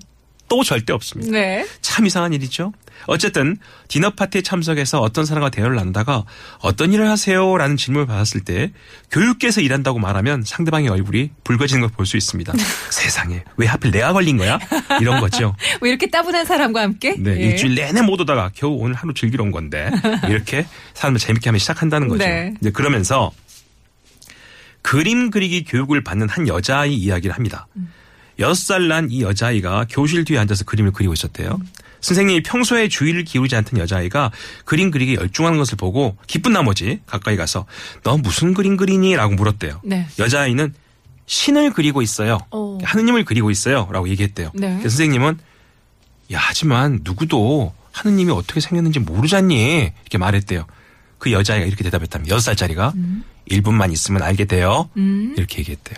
또 0.48 0.62
절대 0.64 0.92
없습니다. 0.92 1.32
네. 1.32 1.66
참 1.80 2.06
이상한 2.06 2.32
일이죠. 2.32 2.72
어쨌든 3.06 3.58
디너 3.88 4.10
파티에 4.10 4.40
참석해서 4.42 5.00
어떤 5.00 5.26
사람과 5.26 5.50
대화를 5.50 5.76
나누다가 5.76 6.24
어떤 6.60 6.92
일을 6.92 7.08
하세요라는 7.10 7.76
질문을 7.76 8.06
받았을 8.06 8.40
때 8.42 8.72
교육계에서 9.10 9.60
일한다고 9.60 9.98
말하면 9.98 10.42
상대방의 10.44 10.88
얼굴이 10.88 11.30
붉어지는 11.44 11.82
걸 11.82 11.90
볼 11.96 12.06
수 12.06 12.16
있습니다. 12.16 12.52
세상에 12.90 13.44
왜 13.56 13.66
하필 13.66 13.90
내가 13.90 14.12
걸린 14.12 14.36
거야? 14.38 14.58
이런 15.00 15.20
거죠. 15.20 15.54
왜 15.82 15.90
이렇게 15.90 16.08
따분한 16.08 16.46
사람과 16.46 16.80
함께? 16.82 17.16
네, 17.18 17.32
예. 17.32 17.42
일주일 17.50 17.74
내내 17.74 18.00
못 18.02 18.20
오다가 18.20 18.50
겨우 18.54 18.76
오늘 18.80 18.94
하루 18.94 19.12
즐기러 19.14 19.44
온 19.44 19.50
건데 19.50 19.90
이렇게 20.28 20.66
사람을 20.94 21.18
재밌게 21.20 21.50
하면 21.50 21.58
시작한다는 21.58 22.08
거죠. 22.08 22.24
네. 22.24 22.54
이제 22.60 22.70
그러면서 22.70 23.30
그림 24.82 25.30
그리기 25.30 25.64
교육을 25.64 26.02
받는 26.04 26.28
한 26.28 26.48
여자의 26.48 26.94
이야기를 26.94 27.34
합니다. 27.34 27.66
음. 27.76 27.92
6살 28.38 28.82
난 28.88 29.08
이 29.10 29.22
여자아이가 29.22 29.86
교실 29.88 30.24
뒤에 30.24 30.38
앉아서 30.38 30.64
그림을 30.64 30.92
그리고 30.92 31.12
있었대요. 31.12 31.58
선생님이 32.00 32.42
평소에 32.42 32.88
주의를 32.88 33.24
기울이지 33.24 33.56
않던 33.56 33.78
여자아이가 33.80 34.30
그림 34.64 34.90
그리기 34.90 35.14
열중하는 35.14 35.58
것을 35.58 35.76
보고 35.76 36.16
기쁜 36.26 36.52
나머지 36.52 37.00
가까이 37.06 37.36
가서 37.36 37.66
너 38.02 38.16
무슨 38.18 38.54
그림 38.54 38.76
그리니? 38.76 39.16
라고 39.16 39.34
물었대요. 39.34 39.80
네. 39.84 40.06
여자아이는 40.18 40.74
신을 41.26 41.72
그리고 41.72 42.02
있어요. 42.02 42.38
오. 42.52 42.78
하느님을 42.82 43.24
그리고 43.24 43.50
있어요. 43.50 43.88
라고 43.90 44.08
얘기했대요. 44.08 44.52
네. 44.54 44.80
선생님은 44.82 45.38
야, 46.32 46.38
하지만 46.40 47.00
누구도 47.02 47.74
하느님이 47.92 48.30
어떻게 48.32 48.60
생겼는지 48.60 48.98
모르잖니? 49.00 49.92
이렇게 50.02 50.18
말했대요. 50.18 50.66
그 51.18 51.32
여자아이가 51.32 51.66
이렇게 51.66 51.82
대답했다면 51.84 52.28
6살짜리가 52.28 52.94
음. 52.94 53.24
1분만 53.50 53.92
있으면 53.92 54.22
알게 54.22 54.44
돼요. 54.44 54.90
음. 54.96 55.34
이렇게 55.36 55.58
얘기했대요. 55.60 55.96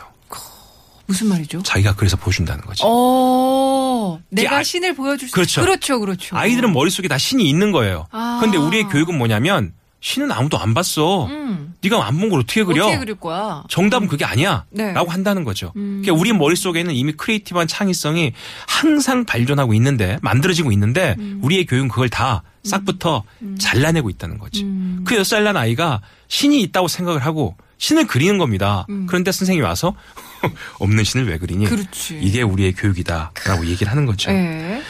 무슨 1.08 1.28
말이죠? 1.30 1.62
자기가 1.62 1.94
그래서 1.96 2.16
보여준다는 2.18 2.62
거지. 2.64 2.82
어, 2.84 4.20
내가 4.30 4.58
아- 4.58 4.62
신을 4.62 4.94
보여줄 4.94 5.28
수 5.28 5.34
그렇죠. 5.34 5.62
그렇죠, 5.62 5.98
그렇죠. 5.98 6.36
아이들은 6.36 6.72
머릿속에 6.72 7.08
다 7.08 7.16
신이 7.18 7.48
있는 7.48 7.72
거예요. 7.72 8.06
아. 8.12 8.36
그런데 8.40 8.58
우리의 8.58 8.84
교육은 8.84 9.16
뭐냐면 9.16 9.72
신은 10.00 10.30
아무도 10.30 10.58
안 10.58 10.74
봤어. 10.74 11.26
음. 11.26 11.74
네가 11.82 12.06
안 12.06 12.18
본 12.20 12.28
걸 12.28 12.40
어떻게 12.40 12.62
그려? 12.62 12.84
어떻게 12.84 12.98
그릴 12.98 13.14
거야? 13.16 13.64
정답은 13.68 14.06
그게 14.06 14.24
아니야. 14.26 14.64
네. 14.70 14.90
음. 14.90 14.94
라고 14.94 15.10
한다는 15.10 15.44
거죠. 15.44 15.72
그러니까 15.72 16.12
우리 16.12 16.32
머릿속에는 16.34 16.94
이미 16.94 17.12
creative한 17.12 17.66
창의성이 17.66 18.32
항상 18.68 19.24
발전하고 19.24 19.72
있는데 19.74 20.18
만들어지고 20.20 20.72
있는데 20.72 21.16
음. 21.18 21.40
우리의 21.42 21.64
교육은 21.66 21.88
그걸 21.88 22.10
다 22.10 22.42
싹부터 22.64 23.24
잘라내고 23.58 24.10
있다는 24.10 24.36
거지. 24.38 24.64
음. 24.64 25.04
그 25.06 25.14
여섯 25.14 25.36
살난 25.36 25.56
아이가 25.56 26.02
신이 26.28 26.60
있다고 26.62 26.86
생각을 26.86 27.24
하고 27.24 27.56
신을 27.78 28.06
그리는 28.06 28.38
겁니다. 28.38 28.86
그런데 29.06 29.32
선생님이 29.32 29.64
와서 29.64 29.94
없는 30.78 31.04
신을 31.04 31.28
왜 31.28 31.38
그리니? 31.38 31.66
음. 31.66 31.70
그렇지. 31.70 32.18
이게 32.20 32.42
우리의 32.42 32.74
교육이다라고 32.74 33.66
얘기를 33.66 33.90
하는 33.90 34.04
거죠. 34.06 34.30
네. 34.30 34.82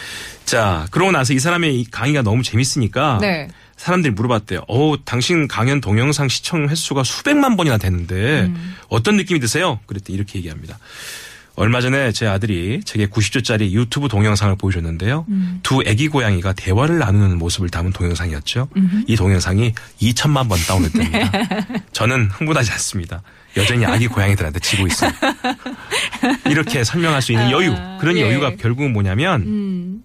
자, 0.44 0.86
그러고 0.90 1.12
나서 1.12 1.34
이 1.34 1.38
사람의 1.38 1.78
이 1.78 1.90
강의가 1.90 2.22
너무 2.22 2.42
재밌으니까 2.42 3.18
네. 3.20 3.48
사람들이 3.76 4.14
물어봤대요. 4.14 4.62
어, 4.68 4.94
당신 5.04 5.46
강연 5.46 5.80
동영상 5.80 6.28
시청 6.28 6.68
횟수가 6.68 7.04
수백만 7.04 7.56
번이나 7.56 7.76
됐는데 7.76 8.46
음. 8.46 8.76
어떤 8.88 9.16
느낌이 9.16 9.40
드세요? 9.40 9.78
그랬더니 9.86 10.16
이렇게 10.16 10.38
얘기합니다. 10.38 10.78
얼마 11.58 11.80
전에 11.80 12.12
제 12.12 12.24
아들이 12.26 12.80
제게 12.84 13.06
90초짜리 13.06 13.72
유튜브 13.72 14.06
동영상을 14.06 14.54
보여줬는데요. 14.54 15.26
음. 15.28 15.58
두 15.64 15.82
아기 15.84 16.06
고양이가 16.06 16.52
대화를 16.52 16.98
나누는 17.00 17.36
모습을 17.36 17.68
담은 17.68 17.92
동영상이었죠. 17.92 18.68
이 19.08 19.16
동영상이 19.16 19.74
2천만 20.00 20.48
번 20.48 20.56
다운됐답니다. 20.58 21.82
저는 21.90 22.28
흥분하지 22.30 22.70
않습니다. 22.70 23.22
여전히 23.56 23.84
아기 23.86 24.06
고양이들한테 24.06 24.60
지고 24.60 24.86
있습니다. 24.86 25.18
이렇게 26.48 26.84
설명할 26.84 27.20
수 27.20 27.32
있는 27.32 27.50
여유, 27.50 27.74
그런 27.98 28.16
예. 28.16 28.22
여유가 28.22 28.54
결국은 28.54 28.92
뭐냐면 28.92 29.42
음. 29.42 30.02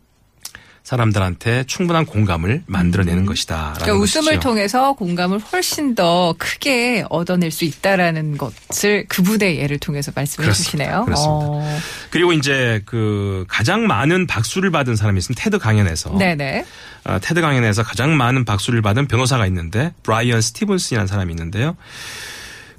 사람들한테 0.83 1.63
충분한 1.63 2.05
공감을 2.05 2.63
만들어내는 2.65 3.25
것이다. 3.25 3.55
라는 3.55 3.73
그러니까 3.75 4.03
웃음을 4.03 4.33
것이죠. 4.33 4.39
통해서 4.41 4.93
공감을 4.93 5.39
훨씬 5.39 5.95
더 5.95 6.35
크게 6.37 7.05
얻어낼 7.09 7.51
수 7.51 7.63
있다라는 7.63 8.37
것을 8.37 9.05
그분의 9.07 9.59
예를 9.59 9.79
통해서 9.79 10.11
말씀해 10.13 10.45
그렇습니다. 10.45 10.63
주시네요. 10.65 11.05
그렇습니다. 11.05 11.31
어. 11.31 11.79
그리고 12.09 12.33
이제 12.33 12.81
그 12.85 13.45
가장 13.47 13.87
많은 13.87 14.27
박수를 14.27 14.71
받은 14.71 14.97
사람이 14.97 15.17
있으면 15.19 15.35
테드 15.37 15.57
강연에서 15.57 16.17
네네. 16.17 16.65
아, 17.05 17.19
테드 17.19 17.39
강연에서 17.39 17.83
가장 17.83 18.17
많은 18.17 18.43
박수를 18.43 18.81
받은 18.81 19.07
변호사가 19.07 19.47
있는데 19.47 19.93
브라이언 20.03 20.41
스티븐스라는 20.41 21.07
사람이 21.07 21.31
있는데요. 21.31 21.77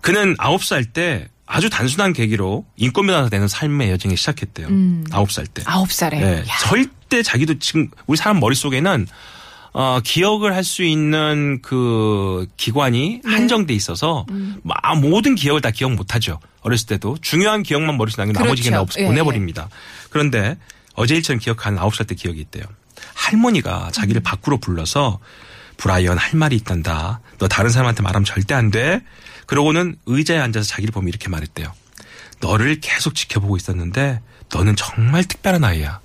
그는 0.03 0.35
아홉 0.39 0.63
살때 0.63 1.29
아주 1.55 1.71
단순한 1.71 2.13
계기로 2.13 2.65
인권 2.77 3.07
변호사 3.07 3.29
되는 3.29 3.47
삶의 3.47 3.91
여정이 3.91 4.17
시작했대요. 4.17 4.67
아홉 5.13 5.31
살 5.31 5.47
때. 5.47 5.63
아홉 5.67 5.93
살에. 5.93 6.19
네, 6.19 6.39
야. 6.49 6.59
절대 6.63 7.23
자기도 7.23 7.61
지금 7.61 7.89
우리 8.07 8.17
사람 8.17 8.41
머릿속에는 8.41 9.07
어, 9.73 10.01
기억을 10.03 10.53
할 10.55 10.65
수 10.65 10.83
있는 10.83 11.61
그 11.63 12.47
기관이 12.57 13.21
네. 13.25 13.31
한정돼 13.31 13.73
있어서 13.75 14.27
음. 14.31 14.57
막 14.65 14.77
모든 15.01 15.37
기억을 15.37 15.61
다 15.61 15.71
기억 15.71 15.93
못하죠. 15.95 16.41
어렸을 16.63 16.87
때도 16.89 17.19
중요한 17.21 17.63
기억만 17.63 17.97
머릿속에 17.99 18.23
남기고 18.25 18.43
나머지 18.43 18.63
그렇죠. 18.63 18.81
없- 18.83 18.99
예, 18.99 19.05
보내버립니다. 19.07 19.69
그런데 20.11 20.57
어제 20.95 21.15
일처럼 21.15 21.39
기억하는 21.39 21.79
아홉 21.79 21.95
살 21.95 22.07
때 22.07 22.17
기억이 22.17 22.41
있대요. 22.41 22.65
할머니가 23.15 23.91
자기를 23.93 24.21
음. 24.21 24.25
밖으로 24.25 24.59
불러서 24.59 25.21
브라이언 25.77 26.19
할 26.19 26.37
말이 26.39 26.55
있단다. 26.57 27.21
너 27.39 27.47
다른 27.49 27.71
사람한테 27.71 28.03
말하면 28.03 28.25
절대 28.25 28.55
안 28.55 28.71
돼. 28.71 29.03
그러고는 29.47 29.97
의자에 30.07 30.39
앉아서 30.39 30.67
자기를 30.69 30.93
보면 30.93 31.09
이렇게 31.09 31.29
말했대요. 31.29 31.73
너를 32.41 32.81
계속 32.81 33.15
지켜보고 33.15 33.57
있었는데 33.57 34.21
너는 34.53 34.77
정말 34.77 35.25
특별한 35.25 35.65
아이야. 35.65 36.01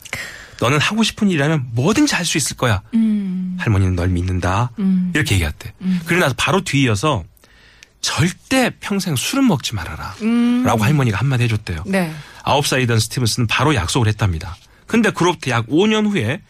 너는 0.61 0.79
하고 0.79 1.03
싶은 1.03 1.29
일이라면 1.29 1.69
뭐든지 1.71 2.15
할 2.15 2.25
수 2.25 2.37
있을 2.37 2.57
거야. 2.57 2.81
음. 2.93 3.55
할머니는 3.59 3.95
널 3.95 4.09
믿는다. 4.09 4.71
이렇게 5.13 5.35
얘기했대. 5.35 5.73
그러고 6.05 6.21
나서 6.23 6.35
바로 6.37 6.61
뒤이어서 6.63 7.23
절대 8.01 8.71
평생 8.79 9.15
술은 9.15 9.45
먹지 9.47 9.75
말아라. 9.75 10.15
라고 10.65 10.83
할머니가 10.83 11.17
한마디 11.17 11.43
해줬대요. 11.43 11.83
음. 11.85 11.91
네. 11.91 12.13
아홉 12.43 12.65
살이던 12.67 12.99
스티븐스는 12.99 13.47
바로 13.47 13.75
약속을 13.75 14.07
했답니다. 14.07 14.55
근데 14.87 15.11
그로부터 15.11 15.51
약 15.51 15.67
5년 15.67 16.09
후에 16.11 16.41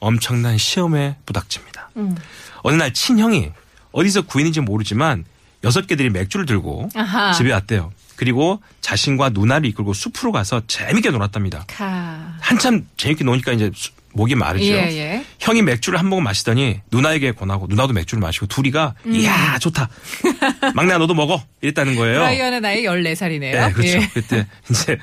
엄청난 0.00 0.56
시험에 0.58 1.16
부닥칩니다. 1.26 1.90
음. 1.96 2.16
어느 2.62 2.76
날 2.76 2.92
친형이 2.92 3.52
어디서 3.92 4.22
구인인지 4.22 4.60
모르지만 4.60 5.24
여섯 5.66 5.86
개들이 5.86 6.10
맥주를 6.10 6.46
들고 6.46 6.88
아하. 6.94 7.32
집에 7.32 7.52
왔대요. 7.52 7.92
그리고 8.16 8.62
자신과 8.80 9.30
누나를 9.30 9.68
이끌고 9.68 9.92
숲으로 9.92 10.32
가서 10.32 10.62
재밌게 10.66 11.10
놀았답니다. 11.10 11.64
카. 11.66 12.36
한참 12.40 12.86
재밌게 12.96 13.24
노니까 13.24 13.52
이제 13.52 13.70
수- 13.74 13.90
목이 14.12 14.34
마르죠. 14.34 14.64
예, 14.64 14.96
예. 14.96 15.24
형이 15.40 15.60
맥주를 15.60 15.98
한 15.98 16.06
모금 16.08 16.24
마시더니 16.24 16.80
누나에게 16.90 17.32
권하고 17.32 17.66
누나도 17.68 17.92
맥주를 17.92 18.22
마시고 18.22 18.46
둘이가 18.46 18.94
음. 19.04 19.12
이야 19.14 19.58
좋다. 19.58 19.90
막내야 20.74 20.96
너도 20.96 21.12
먹어. 21.12 21.42
이랬다는 21.60 21.96
거예요. 21.96 22.20
브라이언의 22.20 22.60
나이 22.62 22.82
14살이네요. 22.84 23.40
네, 23.52 23.72
그렇죠. 23.74 23.98
그때 24.14 24.46
이제 24.70 24.96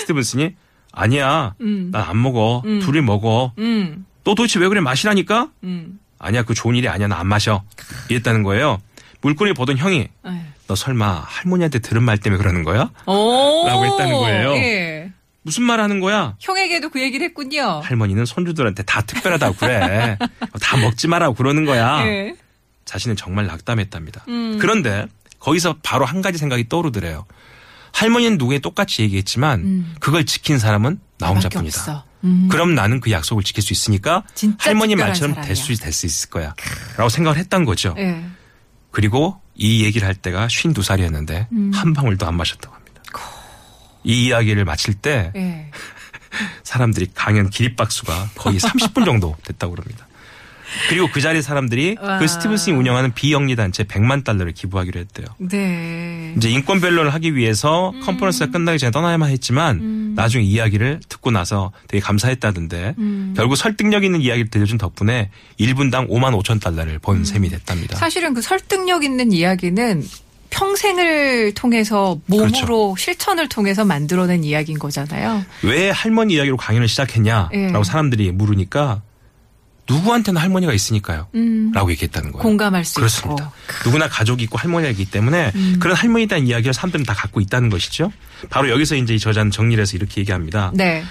스티븐슨이 0.00 0.56
아니야. 0.90 1.54
난안 1.60 2.20
먹어. 2.20 2.62
둘이 2.82 3.02
먹어. 3.02 3.52
음. 3.58 4.04
너 4.24 4.34
도대체 4.34 4.58
왜 4.58 4.66
그래 4.68 4.80
마시라니까? 4.80 5.50
음. 5.62 6.00
아니야 6.18 6.42
그 6.42 6.54
좋은 6.54 6.74
일이 6.74 6.88
아니야 6.88 7.06
나 7.06 7.20
안 7.20 7.28
마셔. 7.28 7.62
이랬다는 8.08 8.42
거예요. 8.42 8.80
물건을 9.26 9.54
보던 9.54 9.76
형이 9.76 9.96
에이. 10.26 10.40
너 10.68 10.76
설마 10.76 11.24
할머니한테 11.26 11.80
들은 11.80 12.02
말 12.04 12.16
때문에 12.18 12.38
그러는 12.40 12.62
거야? 12.62 12.90
오. 13.06 13.64
라고 13.66 13.84
했다는 13.84 14.12
거예요. 14.12 14.52
예. 14.54 15.10
무슨 15.42 15.64
말 15.64 15.80
하는 15.80 15.98
거야? 16.00 16.36
형에게도 16.38 16.90
그 16.90 17.00
얘기를 17.00 17.26
했군요. 17.26 17.80
할머니는 17.84 18.24
손주들한테 18.24 18.84
다 18.84 19.00
특별하다고 19.02 19.56
그래. 19.56 20.16
다 20.62 20.76
먹지 20.76 21.08
마라고 21.08 21.34
그러는 21.34 21.64
거야. 21.64 22.06
예. 22.06 22.34
자신은 22.84 23.16
정말 23.16 23.46
낙담했답니다. 23.46 24.24
음. 24.28 24.58
그런데 24.60 25.06
거기서 25.40 25.76
바로 25.82 26.04
한 26.04 26.22
가지 26.22 26.38
생각이 26.38 26.68
떠오르더래요. 26.68 27.26
할머니는 27.92 28.38
누구에 28.38 28.60
똑같이 28.60 29.02
얘기했지만 29.02 29.86
그걸 29.98 30.24
지킨 30.24 30.58
사람은 30.60 31.00
나 31.18 31.28
혼자뿐이다. 31.28 32.04
음. 32.24 32.48
그럼 32.50 32.74
나는 32.76 33.00
그 33.00 33.10
약속을 33.10 33.42
지킬 33.42 33.62
수 33.62 33.72
있으니까 33.72 34.22
할머니 34.58 34.94
말처럼. 34.94 35.40
될 35.42 35.56
수 35.56 35.72
있을 35.72 36.30
거야. 36.30 36.54
라고 36.96 37.08
생각을 37.08 37.38
했던 37.38 37.64
거죠. 37.64 37.94
예. 37.98 38.22
그리고 38.96 39.38
이 39.54 39.84
얘기를 39.84 40.08
할 40.08 40.14
때가 40.14 40.46
52살이었는데 40.46 41.52
음. 41.52 41.70
한 41.74 41.92
방울도 41.92 42.26
안 42.26 42.34
마셨다고 42.34 42.74
합니다. 42.74 43.02
이 44.04 44.28
이야기를 44.28 44.64
마칠 44.64 44.94
때 44.94 45.32
예. 45.36 45.70
사람들이 46.64 47.10
강연 47.14 47.50
기립박수가 47.50 48.30
거의 48.36 48.56
30분 48.58 49.04
정도 49.04 49.36
됐다고 49.44 49.74
그럽니다. 49.74 50.05
그리고 50.88 51.08
그 51.10 51.20
자리에 51.20 51.42
사람들이 51.42 51.96
와. 52.00 52.18
그 52.18 52.26
스티븐슨이 52.26 52.76
운영하는 52.76 53.14
비영리 53.14 53.56
단체 53.56 53.84
100만 53.84 54.24
달러를 54.24 54.52
기부하기로 54.52 55.00
했대요. 55.00 55.26
네. 55.38 56.34
이제 56.36 56.50
인권 56.50 56.80
변론을 56.80 57.12
하기 57.14 57.34
위해서 57.34 57.90
음. 57.90 58.00
컨퍼런스가 58.00 58.50
끝나기 58.50 58.78
전에 58.78 58.90
떠나야만 58.90 59.30
했지만 59.30 60.14
나중에 60.14 60.44
이야기를 60.44 61.00
듣고 61.08 61.30
나서 61.30 61.72
되게 61.88 62.00
감사했다던데 62.00 62.94
음. 62.98 63.34
결국 63.36 63.56
설득력 63.56 64.04
있는 64.04 64.20
이야기를 64.20 64.50
들려준 64.50 64.78
덕분에 64.78 65.30
1분당 65.60 66.08
5만 66.08 66.40
5천 66.42 66.60
달러를 66.60 66.98
번 66.98 67.24
셈이 67.24 67.48
됐답니다. 67.50 67.96
음. 67.96 67.98
사실은 67.98 68.34
그 68.34 68.42
설득력 68.42 69.04
있는 69.04 69.32
이야기는 69.32 70.02
평생을 70.50 71.52
통해서 71.54 72.18
몸으로 72.26 72.50
그렇죠. 72.50 72.94
실천을 72.96 73.48
통해서 73.48 73.84
만들어낸 73.84 74.42
이야기인 74.42 74.78
거잖아요. 74.78 75.44
왜 75.62 75.90
할머니 75.90 76.34
이야기로 76.34 76.56
강연을 76.56 76.88
시작했냐라고 76.88 77.54
예. 77.54 77.84
사람들이 77.84 78.32
물으니까 78.32 79.02
누구한테나 79.88 80.40
할머니가 80.40 80.72
있으니까요. 80.72 81.28
음. 81.34 81.70
라고 81.74 81.90
얘기했다는 81.92 82.32
거예요. 82.32 82.42
공감할 82.42 82.84
수 82.84 82.94
그렇습니다. 82.94 83.44
있고. 83.44 83.54
음. 83.54 83.74
누구나 83.86 84.08
가족이 84.08 84.44
있고 84.44 84.58
할머니가 84.58 84.90
있기 84.90 85.06
때문에 85.06 85.52
그런 85.78 85.96
할머니에 85.96 86.26
대한 86.26 86.46
이야기를 86.46 86.74
사람들은 86.74 87.04
다 87.04 87.14
갖고 87.14 87.40
있다는 87.40 87.70
것이죠. 87.70 88.12
바로 88.50 88.68
여기서 88.70 88.96
이제 88.96 89.14
이 89.14 89.18
저자는 89.18 89.50
정리를 89.50 89.80
해서 89.80 89.96
이렇게 89.96 90.20
얘기합니다. 90.20 90.72
네. 90.74 91.04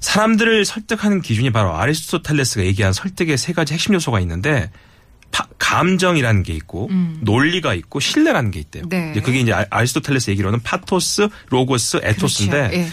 사람들을 0.00 0.64
설득하는 0.64 1.20
기준이 1.20 1.50
바로 1.50 1.74
아리스토텔레스가 1.74 2.64
얘기한 2.64 2.92
설득의 2.92 3.36
세 3.38 3.52
가지 3.52 3.74
핵심 3.74 3.94
요소가 3.94 4.20
있는데 4.20 4.70
파- 5.30 5.46
감정이라는 5.58 6.42
게 6.42 6.52
있고 6.54 6.88
논리가 7.20 7.74
있고 7.74 8.00
신뢰라는 8.00 8.50
게 8.50 8.60
있대요. 8.60 8.84
음. 8.84 8.88
네. 8.88 9.10
이제 9.12 9.20
그게 9.20 9.40
이제 9.40 9.52
아- 9.52 9.66
아리스토텔레스 9.70 10.30
얘기로는 10.30 10.60
파토스, 10.62 11.28
로고스, 11.50 12.00
에토스인데 12.02 12.68
그렇죠. 12.70 12.76
예. 12.76 12.88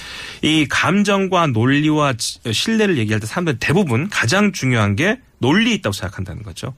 이 0.48 0.68
감정과 0.68 1.48
논리와 1.48 2.14
지- 2.14 2.40
신뢰를 2.52 2.98
얘기할 2.98 3.20
때 3.20 3.28
사람들 3.28 3.58
대부분 3.60 4.10
가장 4.10 4.52
중요한 4.52 4.96
게 4.96 5.20
논리 5.38 5.74
있다고 5.76 5.94
생각한다는 5.94 6.44
거죠. 6.44 6.74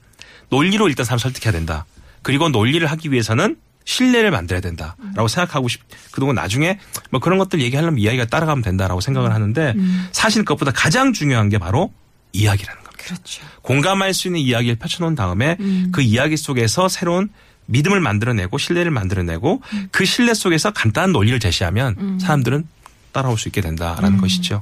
논리로 0.50 0.88
일단 0.88 1.04
사람 1.04 1.18
설득해야 1.18 1.52
된다. 1.52 1.86
그리고 2.22 2.48
논리를 2.48 2.86
하기 2.86 3.10
위해서는 3.10 3.56
신뢰를 3.84 4.30
만들어야 4.32 4.60
된다라고 4.60 5.28
생각하고 5.28 5.68
싶. 5.68 5.80
그동안 6.10 6.34
나중에 6.34 6.78
뭐 7.10 7.20
그런 7.20 7.38
것들 7.38 7.60
얘기하려면 7.60 7.98
이야기가 8.00 8.26
따라가면 8.26 8.62
된다라고 8.62 9.00
생각을 9.00 9.32
하는데 9.32 9.74
사실 10.12 10.42
그것보다 10.44 10.72
가장 10.72 11.12
중요한 11.12 11.48
게 11.48 11.58
바로 11.58 11.92
이야기라는 12.32 12.82
겁니다. 12.82 12.85
그렇죠. 13.06 13.44
공감할 13.62 14.12
수 14.12 14.26
있는 14.26 14.40
이야기를 14.40 14.76
펼쳐놓은 14.76 15.14
다음에 15.14 15.56
그 15.92 16.02
이야기 16.02 16.36
속에서 16.36 16.88
새로운 16.88 17.28
믿음을 17.66 18.00
만들어내고 18.00 18.58
신뢰를 18.58 18.90
만들어내고 18.90 19.62
그 19.92 20.04
신뢰 20.04 20.34
속에서 20.34 20.72
간단한 20.72 21.12
논리를 21.12 21.38
제시하면 21.38 22.18
사람들은 22.20 22.66
따라올 23.12 23.38
수 23.38 23.48
있게 23.48 23.62
된다라는 23.62 24.18
것이죠. 24.18 24.60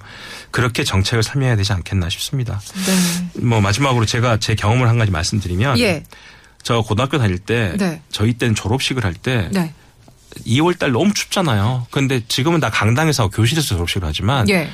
그렇게 0.53 0.85
정책을 0.85 1.23
설명해야 1.25 1.57
되지 1.57 1.73
않겠나 1.73 2.09
싶습니다. 2.11 2.61
네. 2.87 3.41
뭐 3.41 3.61
마지막으로 3.61 4.07
제가 4.07 4.39
제 4.39 4.55
경험을 4.55 4.89
한 4.89 4.97
가지 4.97 5.11
말씀드리면 5.11 5.79
예. 5.81 6.05
저 6.63 6.83
고등학교 6.83 7.19
다닐 7.19 7.39
때 7.39 7.75
네. 7.79 8.01
저희 8.11 8.35
때는 8.35 8.55
졸업식을 8.55 9.05
할때 9.05 9.49
네. 9.53 9.75
2월 10.47 10.79
달 10.79 10.93
너무 10.93 11.13
춥잖아요. 11.13 11.89
근데 11.91 12.23
지금은 12.29 12.61
다 12.61 12.71
강당에서 12.71 13.29
교실에서 13.29 13.75
졸업식을 13.75 14.07
하지만 14.07 14.49
예. 14.49 14.69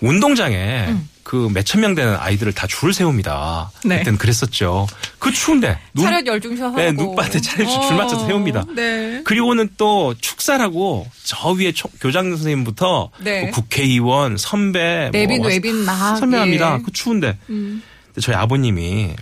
운동장에 0.00 0.94
그 1.24 1.48
몇천 1.52 1.80
명 1.80 1.94
되는 1.94 2.14
아이들을 2.16 2.52
다 2.52 2.66
줄을 2.66 2.92
세웁니다. 2.92 3.72
네. 3.86 3.98
그때는 3.98 4.18
그랬었죠. 4.18 4.86
그 5.18 5.32
추운데 5.32 5.78
눈, 5.94 6.04
차렷 6.04 6.26
열중셔 6.26 6.66
하고. 6.66 6.76
네, 6.76 6.92
눈밭에 6.92 7.40
차렷 7.40 7.66
줄 7.88 7.96
맞춰서 7.96 8.26
세웁니다. 8.26 8.64
네. 8.76 9.22
그리고는 9.24 9.70
또 9.78 10.14
축사라고 10.20 11.06
저 11.24 11.48
위에 11.52 11.72
초- 11.72 11.88
교장 12.00 12.28
선생님부터 12.30 13.10
네. 13.20 13.40
뭐 13.42 13.50
국회의원, 13.52 14.36
선배, 14.36 15.08
내빈 15.12 15.38
뭐 15.38 15.48
외빈 15.48 15.76
막, 15.86 16.16
설명합니다. 16.18 16.76
예. 16.78 16.82
그 16.84 16.92
추운데 16.92 17.38
음. 17.48 17.82
저희 18.20 18.36
아버님이 18.36 19.14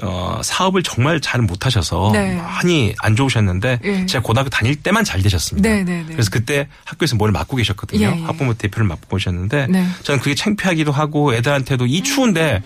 어, 0.00 0.40
사업을 0.42 0.82
정말 0.82 1.20
잘 1.20 1.42
못하셔서 1.42 2.10
네. 2.12 2.36
많이 2.36 2.94
안 3.00 3.14
좋으셨는데 3.14 3.80
예. 3.84 4.06
제가 4.06 4.22
고등학교 4.22 4.48
다닐 4.48 4.74
때만 4.74 5.04
잘 5.04 5.22
되셨습니다. 5.22 5.68
네, 5.68 5.84
네, 5.84 5.98
네. 5.98 6.06
그래서 6.12 6.30
그때 6.30 6.66
학교에서 6.84 7.16
뭘 7.16 7.30
맡고 7.30 7.56
계셨거든요. 7.56 8.06
예, 8.06 8.18
예. 8.18 8.22
학부모 8.24 8.54
대표를 8.54 8.86
맡고 8.86 9.16
계셨는데 9.16 9.66
네. 9.68 9.86
저는 10.02 10.20
그게 10.20 10.34
창피하기도 10.34 10.92
하고 10.92 11.34
애들한테도 11.34 11.86
이 11.86 12.02
추운데 12.02 12.62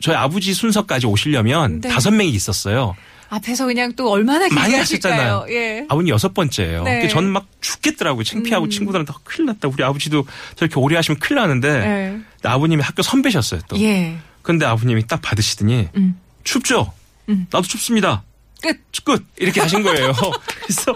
저희 0.00 0.16
아버지 0.16 0.54
순서까지 0.54 1.06
오시려면 1.06 1.82
네. 1.82 1.88
다섯 1.90 2.10
명이 2.10 2.30
있었어요. 2.30 2.96
앞에서 3.28 3.66
그냥 3.66 3.92
또 3.94 4.10
얼마나 4.10 4.48
많이? 4.48 4.74
하셨잖아요. 4.74 5.46
예. 5.50 5.86
아버님 5.88 6.08
여섯 6.08 6.32
번째예요. 6.34 6.84
네. 6.84 7.02
음. 7.02 7.08
저는 7.08 7.30
막 7.30 7.46
죽겠더라고요. 7.60 8.24
창피하고 8.24 8.68
친구들한테 8.68 9.12
어, 9.12 9.16
큰일 9.24 9.46
났다. 9.46 9.68
우리 9.68 9.82
아버지도 9.82 10.26
저렇게 10.56 10.78
오래 10.78 10.96
하시면 10.96 11.18
큰일 11.18 11.40
나는데 11.40 11.78
네. 11.80 12.20
아버님이 12.42 12.82
학교 12.82 13.02
선배셨어요 13.02 13.60
또. 13.68 13.78
예. 13.80 14.16
근데 14.44 14.66
아버님이 14.66 15.06
딱 15.08 15.20
받으시더니 15.22 15.88
음. 15.96 16.20
춥죠? 16.44 16.92
음. 17.30 17.46
나도 17.50 17.66
춥습니다. 17.66 18.22
끝. 18.62 18.78
끝. 19.04 19.24
이렇게 19.36 19.60
하신 19.60 19.82
거예요. 19.82 20.12
그래서 20.62 20.94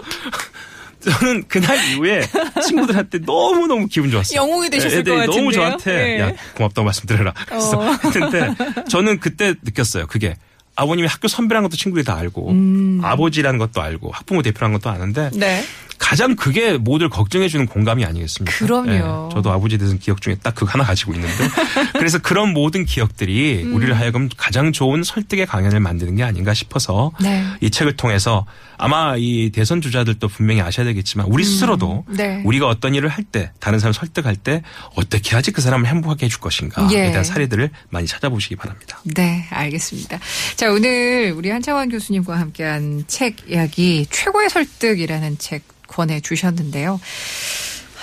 저는 0.99 1.47
그날 1.47 1.77
이후에 1.91 2.21
친구들한테 2.63 3.19
너무너무 3.19 3.87
기분 3.87 4.11
좋았어요. 4.11 4.39
영웅이 4.39 4.69
되셨을 4.69 4.99
애들이 4.99 5.15
것 5.15 5.25
너무 5.25 5.47
같은데요? 5.47 5.51
저한테 5.51 6.15
예. 6.15 6.19
야 6.19 6.33
고맙다고 6.55 6.85
말씀드려라. 6.85 7.33
그래서 7.47 7.79
어. 7.79 7.91
했는데 8.05 8.53
저는 8.87 9.19
그때 9.19 9.55
느꼈어요. 9.63 10.07
그게 10.07 10.37
아버님이 10.75 11.07
학교 11.07 11.27
선배라는 11.27 11.67
것도 11.67 11.77
친구들이 11.77 12.05
다 12.05 12.15
알고 12.15 13.01
아버지라는 13.03 13.57
것도 13.57 13.81
알고 13.81 14.11
학부모 14.11 14.41
대표라는 14.43 14.77
것도 14.77 14.89
아는데 14.93 15.29
음. 15.33 15.39
네. 15.39 15.63
가장 15.99 16.35
그게 16.35 16.77
모두를 16.77 17.09
걱정해주는 17.09 17.67
공감이 17.67 18.03
아니겠습니까? 18.05 18.57
그럼요. 18.57 18.91
예, 18.91 19.33
저도 19.33 19.51
아버지에 19.51 19.77
대해서 19.77 19.95
기억 19.97 20.21
중에 20.21 20.35
딱 20.41 20.55
그거 20.55 20.71
하나 20.71 20.83
가지고 20.83 21.13
있는데 21.13 21.33
그래서 21.93 22.17
그런 22.17 22.53
모든 22.53 22.85
기억들이 22.85 23.63
음. 23.65 23.75
우리를 23.75 23.95
하여금 23.95 24.29
가장 24.35 24.71
좋은 24.71 25.03
설득의 25.03 25.45
강연을 25.45 25.79
만드는 25.81 26.15
게 26.15 26.23
아닌가 26.23 26.53
싶어서 26.53 27.11
네. 27.21 27.45
이 27.61 27.69
책을 27.69 27.97
통해서 27.97 28.45
아마 28.79 29.15
이 29.17 29.51
대선 29.53 29.81
주자들도 29.81 30.27
분명히 30.29 30.61
아셔야 30.61 30.85
되겠지만 30.85 31.27
우리 31.27 31.43
스스로도 31.43 32.05
네. 32.07 32.41
우리가 32.45 32.67
어떤 32.67 32.95
일을 32.95 33.09
할 33.09 33.19
때 33.31 33.51
다른 33.59 33.77
사람 33.77 33.89
을 33.89 33.93
설득할 33.93 34.35
때 34.37 34.63
어떻게 34.95 35.35
해야지 35.35 35.51
그 35.51 35.61
사람을 35.61 35.87
행복하게 35.87 36.25
해줄 36.25 36.39
것인가에 36.39 36.87
예. 36.91 37.09
대한 37.11 37.23
사례들을 37.23 37.69
많이 37.89 38.07
찾아보시기 38.07 38.55
바랍니다. 38.55 38.99
네, 39.03 39.45
알겠습니다. 39.51 40.19
자, 40.55 40.71
오늘 40.71 41.33
우리 41.35 41.49
한창원 41.51 41.89
교수님과 41.89 42.39
함께한 42.39 43.03
책 43.07 43.49
이야기 43.49 44.07
최고의 44.09 44.49
설득이라는 44.49 45.37
책 45.37 45.63
권해 45.87 46.21
주셨는데요. 46.21 46.99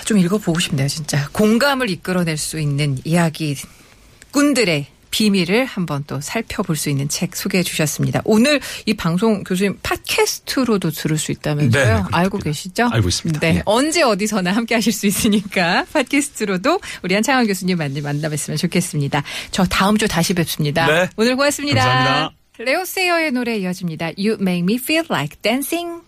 좀 0.05 0.17
읽어보고 0.19 0.59
싶네요, 0.59 0.87
진짜. 0.87 1.27
공감을 1.33 1.89
이끌어낼 1.89 2.37
수 2.37 2.59
있는 2.59 2.97
이야기 3.03 3.55
꾼들의 4.31 4.87
비밀을 5.11 5.65
한번 5.65 6.03
또 6.07 6.19
살펴볼 6.21 6.75
수 6.75 6.89
있는 6.89 7.09
책 7.09 7.35
소개해 7.35 7.63
주셨습니다. 7.63 8.21
오늘 8.25 8.59
이 8.85 8.93
방송 8.93 9.43
교수님 9.43 9.79
팟캐스트로도 9.83 10.91
들을 10.91 11.17
수 11.17 11.31
있다면서요? 11.31 11.83
네, 11.85 11.93
네. 11.93 12.03
알고 12.11 12.39
계시죠? 12.39 12.89
알고 12.91 13.07
있습니다. 13.07 13.39
네. 13.39 13.55
예. 13.55 13.61
언제 13.65 14.03
어디서나 14.03 14.51
함께 14.51 14.75
하실 14.75 14.93
수 14.93 15.07
있으니까 15.07 15.85
팟캐스트로도 15.93 16.79
우리 17.03 17.13
한창원 17.13 17.47
교수님 17.47 17.77
만나 17.77 17.99
만나뵀으면 17.99 18.57
좋겠습니다. 18.57 19.23
저 19.51 19.65
다음 19.65 19.97
주 19.97 20.07
다시 20.07 20.33
뵙습니다. 20.33 20.87
네. 20.87 21.09
오늘 21.17 21.35
고맙습니다. 21.35 21.83
감사합니다. 21.83 22.37
레오 22.59 22.85
세어의 22.85 23.31
노래 23.31 23.57
이어집니다. 23.57 24.11
You 24.17 24.37
make 24.39 24.63
me 24.63 24.75
feel 24.75 25.05
like 25.09 25.41
dancing. 25.41 26.06